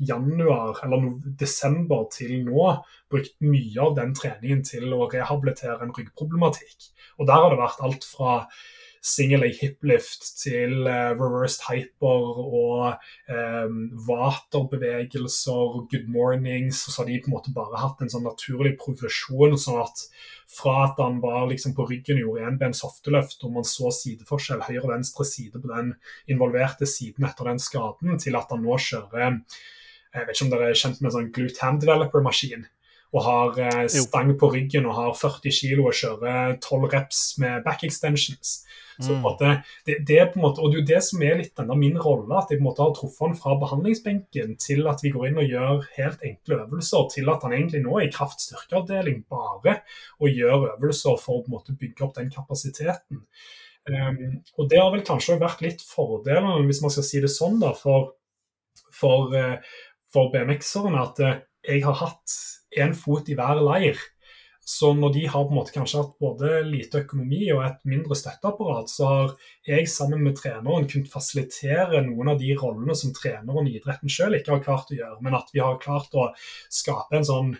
[0.00, 2.70] januar eller desember til nå
[3.12, 6.88] brukt mye av den treningen til å rehabilitere en ryggproblematikk.
[7.20, 8.38] Og Der har det vært alt fra
[9.04, 16.86] single leg hiplift til uh, reversed hyper og um, vaterbevegelser, good mornings.
[16.86, 19.58] Og så har de på en måte bare hatt en sånn naturlig progresjon.
[19.60, 20.06] sånn at
[20.54, 24.64] fra at han var liksom på ryggen og gjorde enbens hofteløft, og man så sideforskjell,
[24.64, 25.94] høyre og venstre side på den
[26.30, 29.40] involverte siden etter den skaden, til at han nå kjører
[30.14, 32.68] Jeg vet ikke om dere er kjent med en sånn glute hand developer-maskin
[33.14, 37.62] og har eh, stang på ryggen og har 40 kg og kjører 12 reps med
[37.66, 38.64] back extensions.
[38.98, 39.24] Så mm.
[39.38, 39.52] det,
[39.86, 41.76] det, det, er på en måte, og det er jo det som er litt denne
[41.78, 45.10] min rolle, at jeg på en måte har truffet han fra behandlingsbenken til at vi
[45.14, 49.24] går inn og gjør helt enkle øvelser, til at han egentlig nå er i kraftstyrkeavdeling
[49.30, 49.80] bare
[50.20, 53.24] og gjør øvelser for å på en måte bygge opp den kapasiteten.
[53.84, 54.20] Um,
[54.56, 57.74] og Det har vel kanskje vært litt fordelen, hvis man skal si det sånn, da,
[57.76, 58.14] for,
[58.94, 59.58] for, uh,
[60.14, 61.34] for BMX-erne, at uh,
[61.66, 62.38] jeg har hatt
[62.80, 64.00] én fot i hver leir.
[64.64, 68.16] Så når de har på en måte kanskje hatt både lite økonomi og et mindre
[68.16, 69.34] støtteapparat, så har
[69.68, 74.38] jeg sammen med treneren kunnet fasilitere noen av de rollene som treneren i idretten selv
[74.38, 76.30] ikke har klart å gjøre, men at vi har klart å
[76.72, 77.52] skape en sånn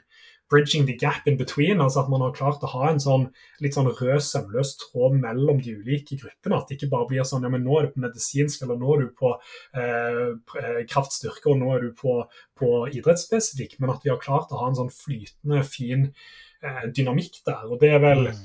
[0.55, 1.81] bridging the gap in between.
[1.81, 3.27] altså At man har klart å ha en sånn
[3.65, 6.61] litt sånn rød, sømløs tråd mellom de ulike gruppene.
[6.61, 8.95] At det ikke bare blir sånn ja, men nå er du på medisinsk, eller nå
[8.95, 10.23] er du på eh,
[10.63, 12.21] eh kraftstyrke, og nå er du på,
[12.61, 13.79] på idrettsspesifikk.
[13.83, 16.11] Men at vi har klart å ha en sånn flytende, fin
[16.63, 17.67] eh, dynamikk der.
[17.67, 18.45] Og det er vel mm.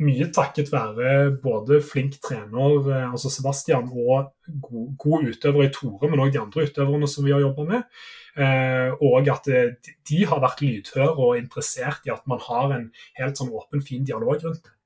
[0.00, 4.32] Mye takket være både flink trener, eh, altså Sebastian, og
[4.62, 8.02] god, god utøver i Tore, men òg de andre utøverne som vi har jobba med.
[8.40, 9.72] Eh, og at eh,
[10.08, 12.90] de har vært lydhøre og interessert i at man har en
[13.20, 14.76] helt sånn åpen, fin dialog rundt det.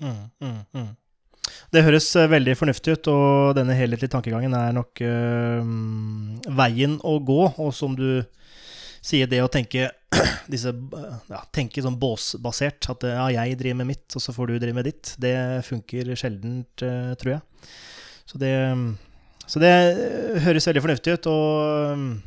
[0.00, 0.90] Mm, mm, mm.
[1.70, 5.72] Det høres veldig fornuftig ut, og denne helhetlige tankegangen er nok øh,
[6.60, 7.40] veien å gå.
[7.62, 8.22] Og som du
[9.02, 9.90] sier, det å tenke,
[10.52, 10.72] disse,
[11.30, 14.78] ja, tenke sånn båsbasert, at ja, jeg driver med mitt, og så får du drive
[14.78, 15.36] med ditt, det
[15.68, 17.70] funker sjelden, tror jeg.
[18.30, 18.54] Så det,
[19.50, 19.72] så det
[20.44, 21.30] høres veldig fornuftig ut.
[21.32, 22.20] og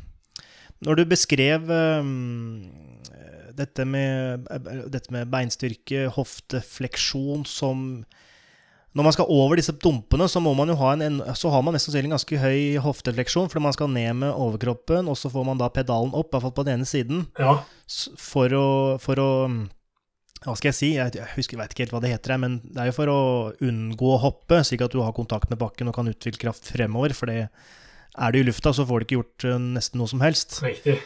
[0.84, 2.66] når du beskrev um,
[3.56, 4.48] dette, med,
[4.92, 8.04] dette, med, beinstyrke, hoftefleksjon som
[8.94, 12.12] Når man skal over disse dumpene, så, man ha en, så har man mest sannsynlig
[12.12, 15.70] en ganske høy hoftefleksjon, fordi man skal ned med overkroppen, og så får man da
[15.74, 17.56] pedalen opp, i hvert fall på den ene siden, ja.
[18.22, 18.68] for, å,
[19.02, 19.30] for å
[20.44, 22.82] hva skal jeg si, jeg husker, jeg vet ikke helt hva det heter, men det
[22.82, 23.20] er jo for å
[23.64, 27.14] unngå å hoppe, slik at du har kontakt med bakken og kan utvikle kraft fremover.
[27.16, 27.48] For det,
[28.14, 30.58] er du i lufta, så får du ikke gjort uh, nesten noe som helst.
[30.64, 30.98] Riktig.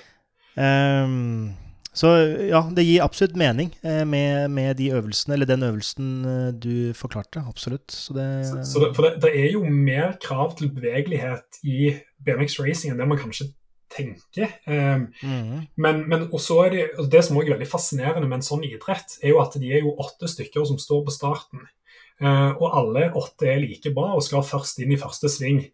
[0.59, 1.55] Um,
[1.99, 2.13] så
[2.47, 6.95] ja, det gir absolutt mening uh, med, med, de øvelsene, eller den øvelsen uh, du
[6.95, 7.43] forklarte.
[7.49, 7.91] Absolutt.
[7.91, 11.97] Så det, så, så det, for det, det, er jo mer krav til bevegelighet i
[12.23, 13.49] BMX racing enn det man kanskje
[13.91, 14.53] tenker.
[14.69, 15.65] Um, mm.
[15.81, 18.67] Men, men også er det, altså det som også er veldig fascinerende med en sånn
[18.69, 21.67] idrett, er jo at de er jo åtte stykker som står på starten.
[22.23, 25.65] Uh, og alle åtte er like bra og skal først inn i første sving.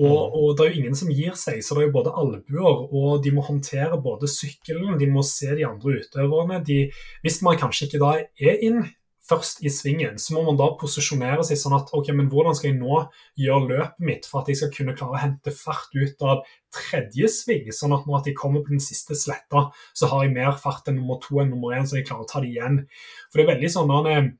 [0.00, 0.36] Og, mm.
[0.38, 3.20] og, det er jo ingen som gir seg, så det er jo både albuer, og
[3.24, 6.62] de må håndtere både sykkelen, de må se de andre utøverne.
[6.64, 6.86] De,
[7.24, 8.80] hvis man kanskje ikke da er inn
[9.28, 12.72] først i svingen, så må man da posisjonere seg sånn at ok, men hvordan skal
[12.72, 13.02] jeg nå
[13.38, 16.42] gjøre løpet mitt for at jeg skal kunne klare å hente fart ut av
[16.74, 20.56] tredje sving, sånn at når jeg kommer på den siste sletta, så har jeg mer
[20.60, 22.82] fart enn nummer to enn nummer én, så jeg klarer å ta det igjen.
[23.30, 24.30] For det er veldig sånn er,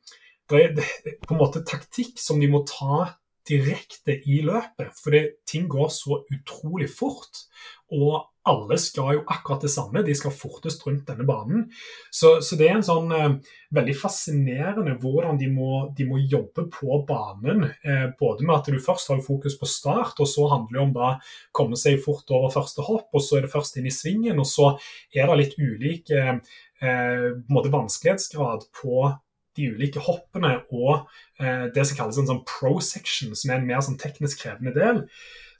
[0.50, 3.04] det er på en måte taktikk som de må ta
[3.48, 7.44] direkte i løpet, fordi ting går så utrolig fort.
[7.92, 11.66] Og alle skal jo akkurat det samme, de skal fortest rundt denne banen.
[12.10, 13.36] Så, så det er en sånn eh,
[13.76, 17.68] veldig fascinerende hvordan de må, de må jobbe på banen.
[17.84, 20.94] Eh, både med at du først har fokus på start, og så handler det om
[20.96, 21.12] da
[21.54, 24.48] komme seg fort over første hopp, og så er det først inn i svingen, og
[24.48, 24.72] så
[25.14, 26.38] er det litt ulik eh,
[26.82, 29.12] eh vanskelighetsgrad på
[29.58, 31.06] de ulike hoppene og
[31.40, 35.02] eh, det som kalles en sånn pro-section, som er en mer sånn teknisk krevende del.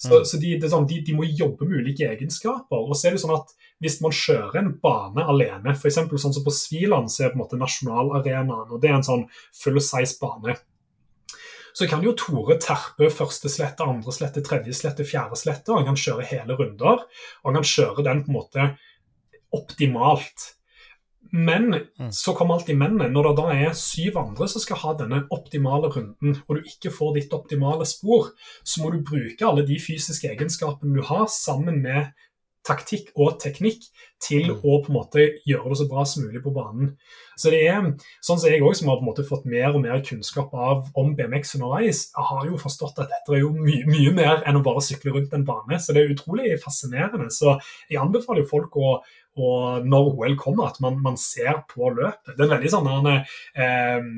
[0.02, 0.24] Så, mm.
[0.26, 2.80] så de, sånn, de, de, må jobbe med ulike egenskaper.
[2.80, 5.96] og så er det sånn at Hvis man kjører en bane alene, f.eks.
[6.06, 9.24] sånn som på Sviland, så er på en måte nasjonalarenaen, og det er en sånn
[9.58, 10.54] full size bane.
[11.74, 15.72] Så kan jo Tore terpe første slette, andre slette, tredje slette, fjerde slette.
[15.72, 17.02] og Han kan kjøre hele runder,
[17.42, 18.68] og han kan kjøre den på en måte
[19.56, 20.52] optimalt.
[21.32, 22.10] Men mm.
[22.12, 23.08] så kommer alltid mennene.
[23.12, 26.92] Når det da er syv andre som skal ha denne optimale runden, og du ikke
[26.92, 31.80] får ditt optimale spor, så må du bruke alle de fysiske egenskapene du har, sammen
[31.84, 32.12] med
[32.66, 33.84] taktikk og teknikk
[34.22, 34.60] til mm.
[34.62, 36.92] å på en måte gjøre det så bra som mulig på banen.
[37.38, 37.80] Så det er
[38.22, 40.92] sånn som jeg også, som har på en måte fått mer og mer kunnskap av
[40.98, 44.60] om BMX underveis, jeg har jo forstått at dette er jo mye, mye mer enn
[44.60, 45.80] å bare sykle rundt en bane.
[45.82, 47.32] Så det er utrolig fascinerende.
[47.34, 47.56] Så
[47.90, 48.94] jeg anbefaler jo folk å
[49.40, 52.34] og når OL kommer, at man, man, ser på løpet.
[52.34, 54.08] Det er en veldig sånn eh,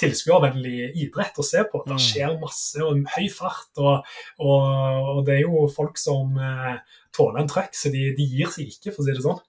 [0.00, 1.82] tilskuervennlig idrett å se på.
[1.84, 2.04] Det Mm.
[2.06, 4.08] skjer masse, og høy fart, og,
[4.38, 6.80] og, og det er jo folk som eh,
[7.16, 9.40] tåler en trøkk, så de, de gir seg ikke, for å si det sånn.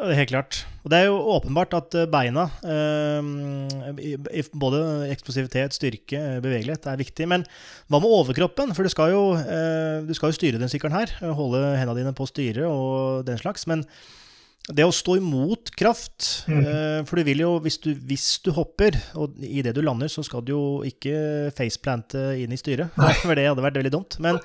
[0.00, 0.58] Ja, det er helt klart.
[0.84, 4.78] Og det er jo åpenbart at eh, beina, eh, både
[5.12, 7.26] eksplosivitet, styrke, eh, bevegelighet, er viktig.
[7.28, 7.44] Men
[7.90, 8.72] hva med overkroppen?
[8.76, 11.12] For du skal jo, eh, du skal jo styre den sykkelen her.
[11.20, 13.66] eh, Holde hendene dine på styret og den slags.
[13.68, 13.84] Men
[14.70, 16.64] det å stå imot kraft Mm.
[16.64, 20.24] eh, For du vil jo, hvis du, hvis du hopper, og idet du lander, så
[20.24, 22.88] skal du jo ikke faceplante inn i styret.
[23.22, 24.16] For det hadde vært veldig dumt.
[24.20, 24.38] Men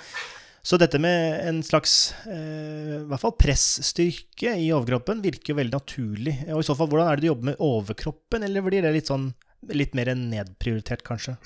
[0.65, 5.77] så dette med en slags eh, i hvert fall pressstyrke i overkroppen virker jo veldig
[5.77, 6.37] naturlig.
[6.49, 9.11] Og i så fall, hvordan er det du jobber med overkroppen, eller blir det litt
[9.13, 9.29] sånn
[9.73, 11.37] litt mer nedprioritert, kanskje?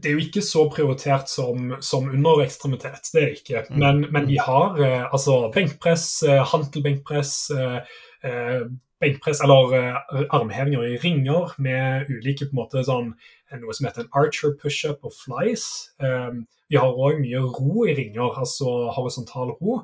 [0.00, 3.62] det er jo ikke så prioritert som, som underekstremitet, det er det ikke.
[3.78, 7.78] Men, men vi har eh, altså benkpress, eh, hantelbenkpress, eh,
[8.26, 8.66] eh,
[9.02, 13.14] benkpress eller eh, armhevinger i ringer med ulike på en måte sånn
[13.60, 15.66] noe som heter en archer pushup og flies.
[16.02, 19.80] Eh, vi har òg mye ro i ringer, altså horisontal ro.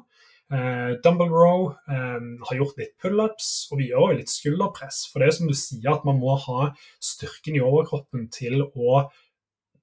[0.52, 5.06] Eh, dumble row, eh, har gjort litt pullups, og vi gjør jo litt skulderpress.
[5.08, 9.06] For det er som du sier, at man må ha styrken i overkroppen til å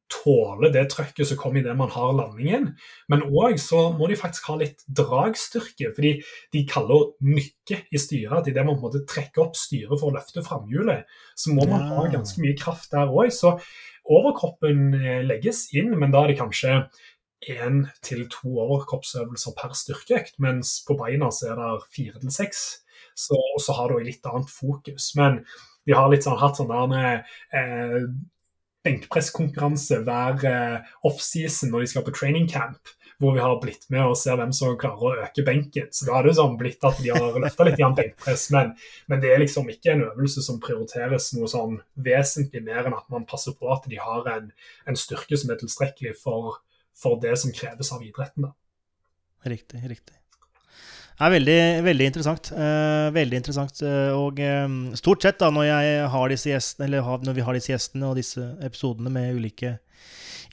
[0.09, 2.71] tåle det trøkket som kommer idet man har landingen.
[3.11, 6.15] Men òg så må de faktisk ha litt dragstyrke, fordi
[6.53, 8.41] de kaller nykke i styret.
[8.41, 11.05] At idet man på en måte trekker opp styret for å løfte framhjulet,
[11.37, 13.29] så må man ha ganske mye kraft der òg.
[13.33, 13.55] Så
[14.09, 16.81] overkroppen eh, legges inn, men da er det kanskje
[17.49, 22.63] én til to overkroppsøvelser per styrkeøkt, mens på beina så er det fire til seks.
[23.15, 25.11] Så, og så har du litt annet fokus.
[25.19, 25.41] Men
[25.87, 27.23] de har litt sånn, hatt sånn der
[27.55, 28.03] eh,
[28.87, 34.05] benkpresskonkurranse hver eh, offseason når de skal på training camp, hvor vi har blitt med
[34.07, 35.89] og ser hvem som klarer å øke benken.
[35.91, 38.71] Så da har det sånn blitt at de har løfta litt benkpress, men,
[39.11, 43.09] men det er liksom ikke en øvelse som prioriteres noe sånn vesentlig mer enn at
[43.11, 44.47] man passer på at de har en,
[44.87, 46.61] en styrke som er tilstrekkelig for,
[46.95, 48.47] for det som kreves av idretten.
[48.47, 48.55] da.
[49.51, 50.15] Riktig, riktig.
[51.19, 52.49] Det er veldig, veldig interessant.
[52.55, 53.81] Uh, veldig interessant.
[53.83, 58.07] Uh, og um, stort sett da, når, har gjestene, har, når vi har disse gjestene
[58.07, 59.75] og disse episodene med ulike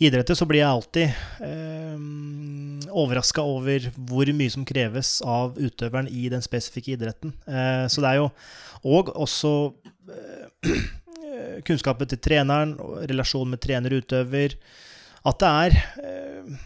[0.02, 1.08] idretter, så blir jeg alltid
[1.46, 7.32] eh, overraska over hvor mye som kreves av utøveren i den spesifikke idretten.
[7.48, 8.30] Eh, så det er jo
[8.86, 9.52] Og også
[10.12, 10.86] eh,
[11.66, 12.76] kunnskapen til treneren,
[13.08, 14.56] relasjonen med trener-utøver.
[15.26, 16.56] At det er eh,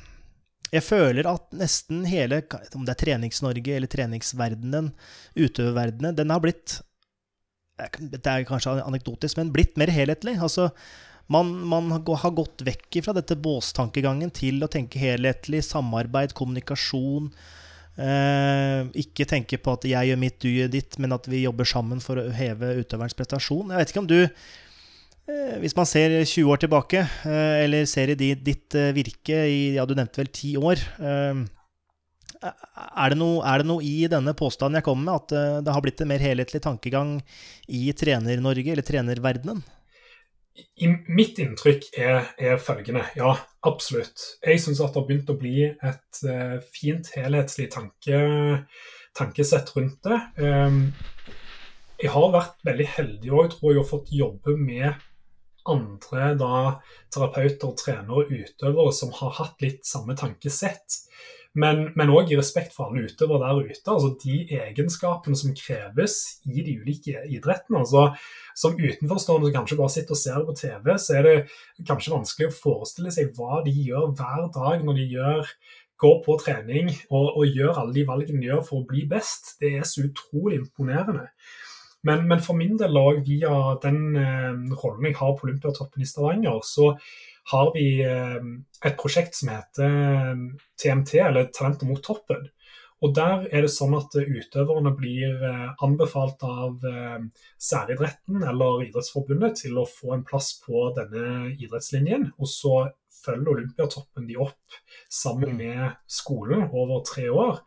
[0.71, 2.45] jeg føler at nesten hele,
[2.79, 4.93] om det er Trenings-Norge eller treningsverdenen,
[5.35, 6.79] utøververdenen, den har blitt
[7.99, 10.37] Det er kanskje anekdotisk, men blitt mer helhetlig.
[10.39, 10.69] Altså,
[11.31, 17.31] man, man har gått vekk fra dette båstankegangen til å tenke helhetlig, samarbeid, kommunikasjon.
[18.01, 21.69] Eh, ikke tenke på at jeg gjør mitt, du gjør ditt, men at vi jobber
[21.69, 23.71] sammen for å heve utøverens prestasjon.
[23.71, 24.21] Jeg vet ikke om du
[25.31, 29.75] Eh, Hvis man ser 20 år tilbake, eh, eller ser i ditt, eh, virke i
[29.77, 30.79] ja, du nevnte vel 10 år
[32.41, 35.83] er det, noe, er det noe i denne påstanden jeg kommer med, at det har
[35.85, 37.19] blitt en mer helhetlig tankegang
[37.69, 39.61] i Trener-Norge, eller trenerverdenen?
[41.09, 43.05] Mitt inntrykk er, er, følgende.
[43.19, 43.35] Ja,
[43.67, 44.23] absolutt.
[44.45, 48.23] Jeg syns at det har begynt å bli et uh, fint, helhetslig tanke,
[49.17, 50.21] tankesett rundt det.
[50.41, 50.83] Um,
[52.01, 54.95] jeg har vært veldig heldig òg, tror jeg, og fått jobbe med
[55.69, 56.55] andre da,
[57.13, 61.03] terapeuter, trenere og utøvere som har hatt litt samme tankesett.
[61.59, 63.91] Men òg i respekt for alle utøvere der ute.
[63.91, 67.81] altså De egenskapene som kreves i de ulike idrettene.
[67.83, 68.15] altså
[68.55, 71.37] Som utenforstående som kanskje bare sitter og ser på TV, så er det
[71.89, 75.55] kanskje vanskelig å forestille seg hva de gjør hver dag når de gjør,
[76.01, 79.57] går på trening og, og gjør alle de valgene de gjør for å bli best.
[79.61, 81.27] Det er så utrolig imponerende.
[82.07, 86.09] Men, men, for min del òg, via den eh, rollen jeg har på Olympiatoppen i
[86.09, 86.95] Stavanger, så
[87.53, 88.39] har vi eh,
[88.87, 90.41] et prosjekt som heter
[90.81, 92.49] TMT, eller Talenter mot toppen.
[93.01, 97.21] Og Der er det sånn at utøverne blir eh, anbefalt av eh,
[97.57, 102.29] særidretten eller Idrettsforbundet til å få en plass på denne idrettslinjen.
[102.37, 102.75] Og så
[103.21, 104.77] følger Olympiatoppen de opp
[105.13, 107.63] sammen med skolen over tre år.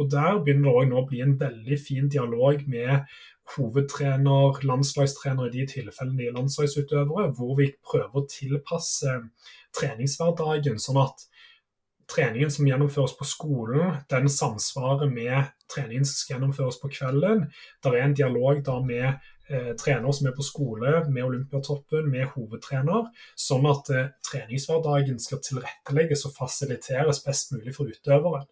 [0.00, 3.12] Og Der begynner det også nå å bli en veldig fin dialog med
[3.56, 9.14] hovedtrener, landslagstrener i de tilfellene de er landslagsutøvere, hvor vi prøver å tilpasse
[9.76, 11.28] treningshverdagen sånn at
[12.08, 17.48] treningen som gjennomføres på skolen, den samsvarer med treningen som skal gjennomføres på kvelden.
[17.84, 22.30] Det er en dialog da med eh, trener som er på skole, med Olympiatoppen, med
[22.32, 28.48] hovedtrener, sånn at eh, treningshverdagen skal tilrettelegges og fasiliteres best mulig for utøveren.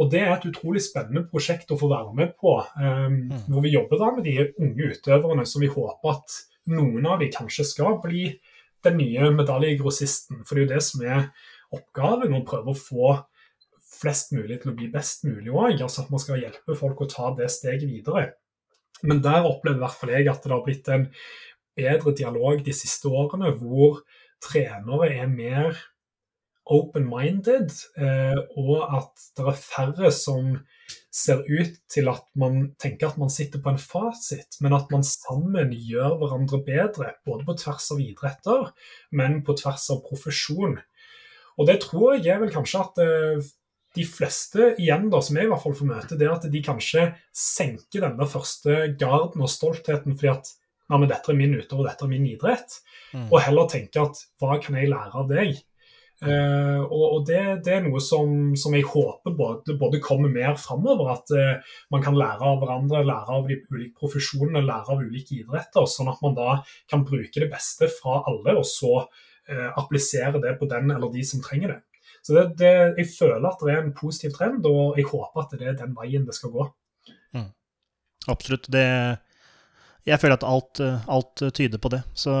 [0.00, 3.18] Og Det er et utrolig spennende prosjekt å få være med på, um,
[3.50, 6.36] hvor vi jobber da med de unge utøverne som vi håper at
[6.72, 8.30] noen av de kanskje skal bli
[8.86, 10.40] den nye medaljegrossisten.
[10.48, 11.26] For det er jo det som er
[11.76, 13.12] oppgaven, å prøve å få
[14.00, 15.82] flest mulig til å bli best mulig òg.
[15.84, 18.30] Altså at man skal hjelpe folk å ta det steget videre.
[19.04, 21.06] Men der opplever i hvert fall jeg at det har blitt en
[21.76, 24.02] bedre dialog de siste årene, hvor
[24.40, 25.76] trenere er mer
[26.70, 30.54] open-minded, eh, og at det er færre som
[31.10, 35.02] ser ut til at man tenker at man sitter på en fasit, men at man
[35.06, 38.70] sammen gjør hverandre bedre, både på tvers av idretter,
[39.10, 40.78] men på tvers av profesjon.
[41.58, 43.50] Og det tror jeg er vel kanskje at eh,
[43.98, 46.62] de fleste igjen da, som jeg i hvert fall får møte, det er at de
[46.62, 50.56] kanskje senker den der første garden og stoltheten fordi at
[50.90, 52.72] Nei, men dette er min utøver, dette er min idrett,
[53.14, 53.28] mm.
[53.28, 55.60] og heller tenker at hva kan jeg lære av deg?
[56.20, 60.58] Uh, og, og det, det, er noe som, som jeg håper både, både, kommer mer
[60.60, 61.14] framover.
[61.14, 65.38] At uh, man kan lære av hverandre, lære av de ulike profesjonene, lære av ulike
[65.38, 65.88] idretter.
[65.88, 66.58] Sånn at man da
[66.90, 71.24] kan bruke det beste fra alle, og så uh, applisere det på den eller de
[71.24, 71.80] som trenger det.
[72.20, 75.56] Så det, det, jeg føler at det er en positiv trend, og jeg håper at
[75.56, 76.68] det er den veien det skal gå.
[77.32, 77.48] Mm.
[78.28, 78.68] Absolutt.
[78.68, 78.84] Det,
[80.04, 82.04] jeg føler at alt, alt tyder på det.
[82.12, 82.36] Så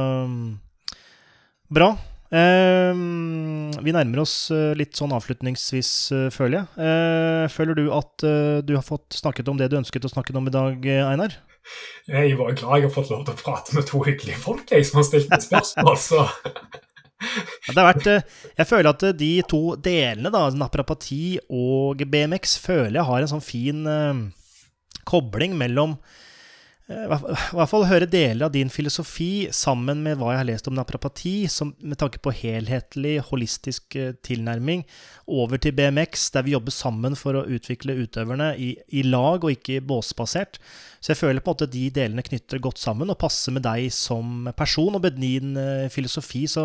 [1.72, 1.94] bra.
[2.30, 2.94] Uh,
[3.82, 7.50] vi nærmer oss uh, litt sånn avslutningsvis, uh, føler jeg.
[7.50, 8.26] føler du at
[8.66, 11.34] du har fått snakket om det du ønsket å snakke om i dag, Einar?
[12.08, 14.86] Jeg var glad jeg har fått lov til å prate med to hyggelige folk jeg,
[14.88, 16.24] som har stilt meg spørsmål, så
[17.74, 18.08] det har vært,
[18.56, 23.44] jeg føler at de to delene, da, naprapati og BMX, føler jeg har en sånn
[23.44, 23.84] fin
[25.10, 26.29] kobling mellom Eh,
[26.90, 30.74] i hvert fall høre deler av din filosofi sammen med hva jeg har lest om
[30.74, 34.82] naprapati, som, med tanke på helhetlig, holistisk eh, tilnærming,
[35.30, 39.54] over til BMX, der vi jobber sammen for å utvikle utøverne i, i lag og
[39.54, 40.58] ikke båsbasert.
[40.98, 43.86] Så jeg føler på en måte de delene knytter godt sammen og passer med deg
[43.94, 46.46] som person og med din uh, filosofi.
[46.50, 46.64] Så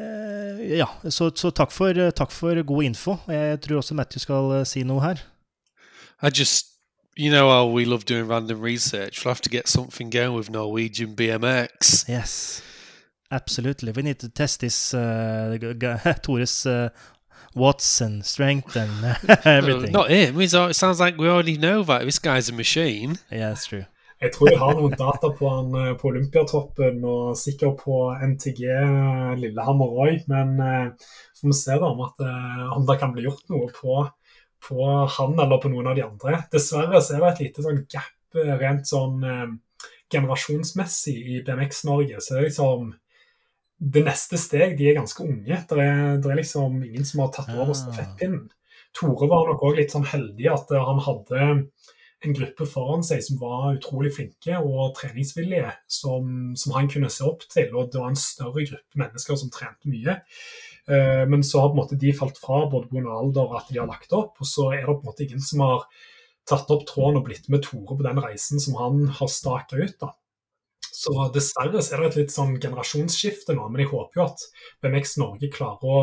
[0.00, 3.18] ja, så, så takk, for, takk, for, god info.
[3.28, 5.20] Jeg tror også Matthew skal si noe her.
[6.24, 6.69] I just
[7.16, 9.24] you know how we love doing random research.
[9.24, 12.08] We'll have to get something going with Norwegian BMX.
[12.08, 12.62] Yes,
[13.30, 13.92] absolutely.
[13.92, 15.58] We need to test this uh,
[16.22, 16.90] Tourist uh,
[17.54, 19.92] Watson strength and everything.
[19.92, 20.40] Not him.
[20.40, 23.18] It sounds like we already know that this guy's a machine.
[23.30, 23.86] Yeah, that's true.
[24.20, 28.66] Jeg tror jeg har noen data på han uh, på Olympiatoppen og sikkert på NTG
[28.68, 32.20] uh, Lillehammer òg, men uh, får vi se da om, at,
[32.76, 33.94] om det kan bli gjort noe på
[34.64, 34.86] på
[35.16, 36.42] han eller på noen av de andre.
[36.52, 39.46] Dessverre så er det et lite sånn gap eh, rent sånn eh,
[40.10, 42.20] generasjonsmessig i BMX-Norge.
[42.20, 42.90] Så det er liksom
[43.80, 45.60] det neste steg, de er ganske unge.
[45.68, 47.78] Det er, det er liksom ingen som har tatt over ah.
[47.78, 48.50] stafettpinnen.
[48.96, 51.48] Tore var nok òg litt sånn heldig at eh, han hadde
[52.20, 57.24] en gruppe foran seg som var utrolig flinke og treningsvillige, som, som han kunne se
[57.24, 57.70] opp til.
[57.72, 60.18] Og det var en større gruppe mennesker som trente mye.
[60.90, 63.04] Eh, men så har på en måte de falt fra både pga.
[63.14, 64.40] alder og at de har lagt opp.
[64.40, 65.86] Og så er det på en måte ingen som har
[66.50, 69.98] tatt opp tråden og blitt med Tore på den reisen som han har staka ut.
[70.00, 70.14] da.
[70.90, 74.42] Så dessverre så er det et litt sånn generasjonsskifte nå, men jeg håper jo at
[74.82, 76.00] BMX Norge klarer å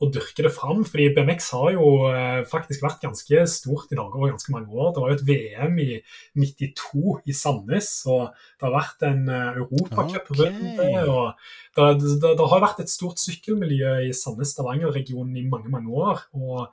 [0.00, 0.84] å dyrke det fram.
[0.88, 4.94] fordi BMX har jo eh, faktisk vært ganske stort i Norge over ganske mange år.
[4.94, 5.90] Det var jo et VM i
[6.40, 10.38] 92 i Sandnes, og det har vært en uh, europacup okay.
[10.40, 11.02] rundt det.
[11.04, 11.34] og
[11.76, 11.90] det,
[12.22, 16.24] det, det, har vært et stort sykkelmiljø i Sandnes-Stavanger-regionen i mange mange år.
[16.32, 16.70] og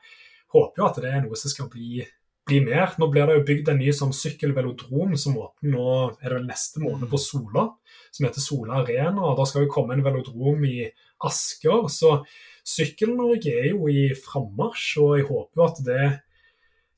[0.54, 2.02] håper jo at det er noe som skal bli,
[2.48, 2.96] bli mer.
[3.00, 5.88] Nå blir det jo bygd en ny sånn sykkelvelodrom som åpner nå
[6.22, 7.68] er det vel neste måned på Sola,
[8.16, 9.26] som heter Sola Arena.
[9.30, 10.88] og Da skal jo komme en velodrom i
[11.28, 11.90] Asker.
[11.92, 12.22] så
[12.68, 16.08] Sykkel-Norge er jo i frammarsj, og jeg håper jo at det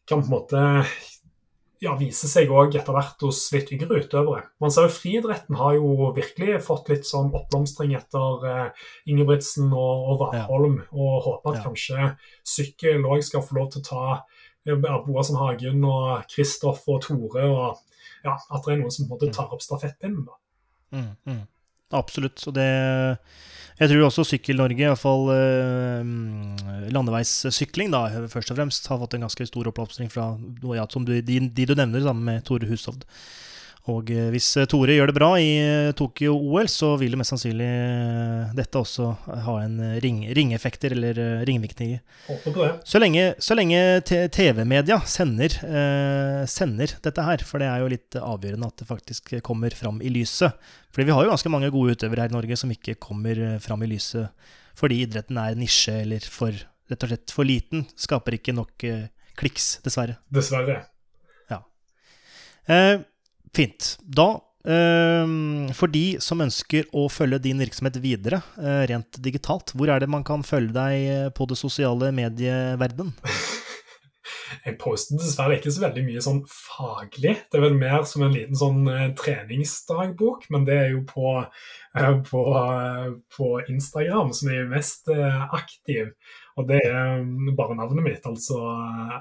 [0.10, 0.62] kan på en måte
[1.80, 4.42] ja, vise seg òg etter hvert hos litt yngre utøvere.
[4.60, 10.10] Man ser jo Friidretten har jo virkelig fått litt sånn oppblomstring etter eh, Ingebrigtsen og,
[10.12, 10.90] og Warholm, ja.
[10.92, 11.64] og håper at ja.
[11.68, 12.10] kanskje
[12.56, 17.46] sykkel òg skal få lov til å ta uh, Boasson Hagen og Kristoff og Tore,
[17.48, 19.38] og ja, at det er noen som på en måte mm.
[19.38, 20.28] tar opp stafettpinnen.
[20.28, 20.40] da.
[21.00, 21.42] Mm, mm.
[21.96, 22.42] Absolutt.
[22.48, 22.70] Og det
[23.80, 26.10] jeg tror også Sykkel-Norge, iallfall eh,
[26.92, 30.34] landeveissykling, da, først og fremst, har fått en ganske stor oppblomstring fra
[30.76, 33.06] ja, som du, de, de, du nevner, sammen med Tore Hushovd.
[33.90, 37.34] Og eh, hvis eh, Tore gjør det bra i eh, Tokyo-OL, så vil det mest
[37.34, 37.70] sannsynlig
[38.58, 39.10] dette også
[39.48, 42.04] ha en ring, ringeffekter, eller ringvirkninger.
[42.86, 48.20] Så lenge, så lenge TV-media sender, eh, sender, dette her, for det er jo litt
[48.22, 50.56] avgjørende at det faktisk kommer fram i lyset.
[50.94, 53.84] Fordi vi har jo ganske mange gode utøvere her i Norge som ikke kommer fram
[53.86, 54.30] i lyset
[54.80, 56.56] fordi idretten er nisje eller for,
[56.90, 57.86] rett og slett for liten.
[58.00, 59.08] Skaper ikke nok eh,
[59.40, 60.20] kliks, dessverre.
[60.34, 60.82] Dessverre.
[61.52, 61.62] Ja.
[62.70, 62.96] Eh,
[63.56, 63.96] Fint.
[64.04, 64.30] Da
[64.68, 65.32] eh,
[65.78, 70.12] for de som ønsker å følge din virksomhet videre eh, rent digitalt, hvor er det
[70.12, 73.16] man kan følge deg eh, på det sosiale medieverdenen?
[74.66, 77.36] Jeg poster dessverre ikke så veldig mye sånn faglig.
[77.50, 81.34] Det er vel mer som en liten sånn eh, treningsdagbok, men det er jo på,
[82.30, 82.44] på,
[83.38, 86.10] på Instagram som jeg er mest aktiv.
[86.60, 88.60] Og det er mm, bare navnet mitt, altså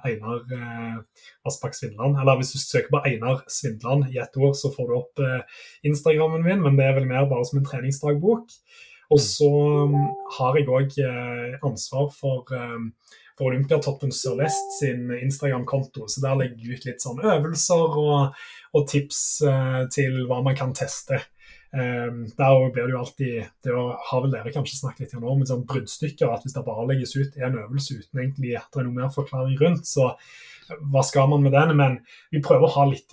[0.03, 0.97] Einar eh,
[1.47, 2.19] Aspakk Svindland.
[2.19, 5.63] Eller hvis du søker på Einar Svindland i ett ord, så får du opp eh,
[5.87, 8.59] Instagrammen min, men det er vel mer bare som en treningsdagbok.
[9.15, 9.49] Og så
[9.89, 9.97] mm,
[10.41, 16.09] har jeg òg eh, ansvar for eh, for Olympiatoppen Sør-Vest sin Instagram-konto.
[16.11, 18.39] Så der legger jeg ut litt sånn øvelser og,
[18.75, 21.21] og tips eh, til hva man kan teste.
[21.69, 23.73] Um, der blir det jo alltid Det
[24.09, 26.31] har vel dere kanskje snakket litt om, men sånn bruddstykker.
[26.33, 29.13] At hvis det bare legges ut en øvelse uten egentlig at det er noe mer
[29.13, 30.15] forklaring rundt, så
[30.93, 31.75] hva skal man med den?
[31.79, 31.99] Men
[32.33, 33.13] vi prøver å ha litt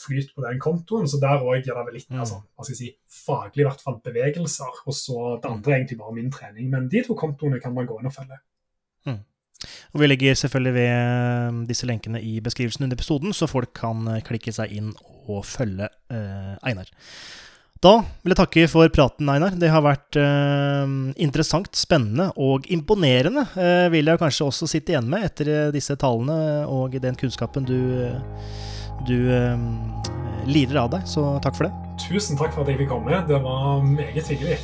[0.00, 2.76] flyt på den kontoen, så der òg er det vel litt mer sånn, hva skal
[2.76, 2.92] jeg si,
[3.26, 4.84] faglig i hvert fall bevegelser.
[4.86, 6.70] Og så det andre er egentlig bare min trening.
[6.72, 8.40] Men de to kontoene kan man gå inn og følge.
[9.08, 9.20] Mm.
[9.92, 14.08] Og Vi legger selvfølgelig ved eh, disse lenkene i beskrivelsen under episoden, så folk kan
[14.08, 14.94] eh, klikke seg inn
[15.28, 16.88] og følge eh, Einar.
[17.80, 19.54] Da vil jeg takke for praten, Einar.
[19.56, 20.90] Det har vært eh,
[21.24, 25.96] interessant, spennende og imponerende, eh, vil jeg kanskje også sitte igjen med etter eh, disse
[26.00, 27.80] tallene og den kunnskapen du,
[29.08, 29.16] du
[30.44, 31.08] lirer av deg.
[31.08, 31.92] Så takk for det.
[32.04, 33.24] Tusen takk for at jeg fikk komme.
[33.28, 34.60] Det var meget hyggelig.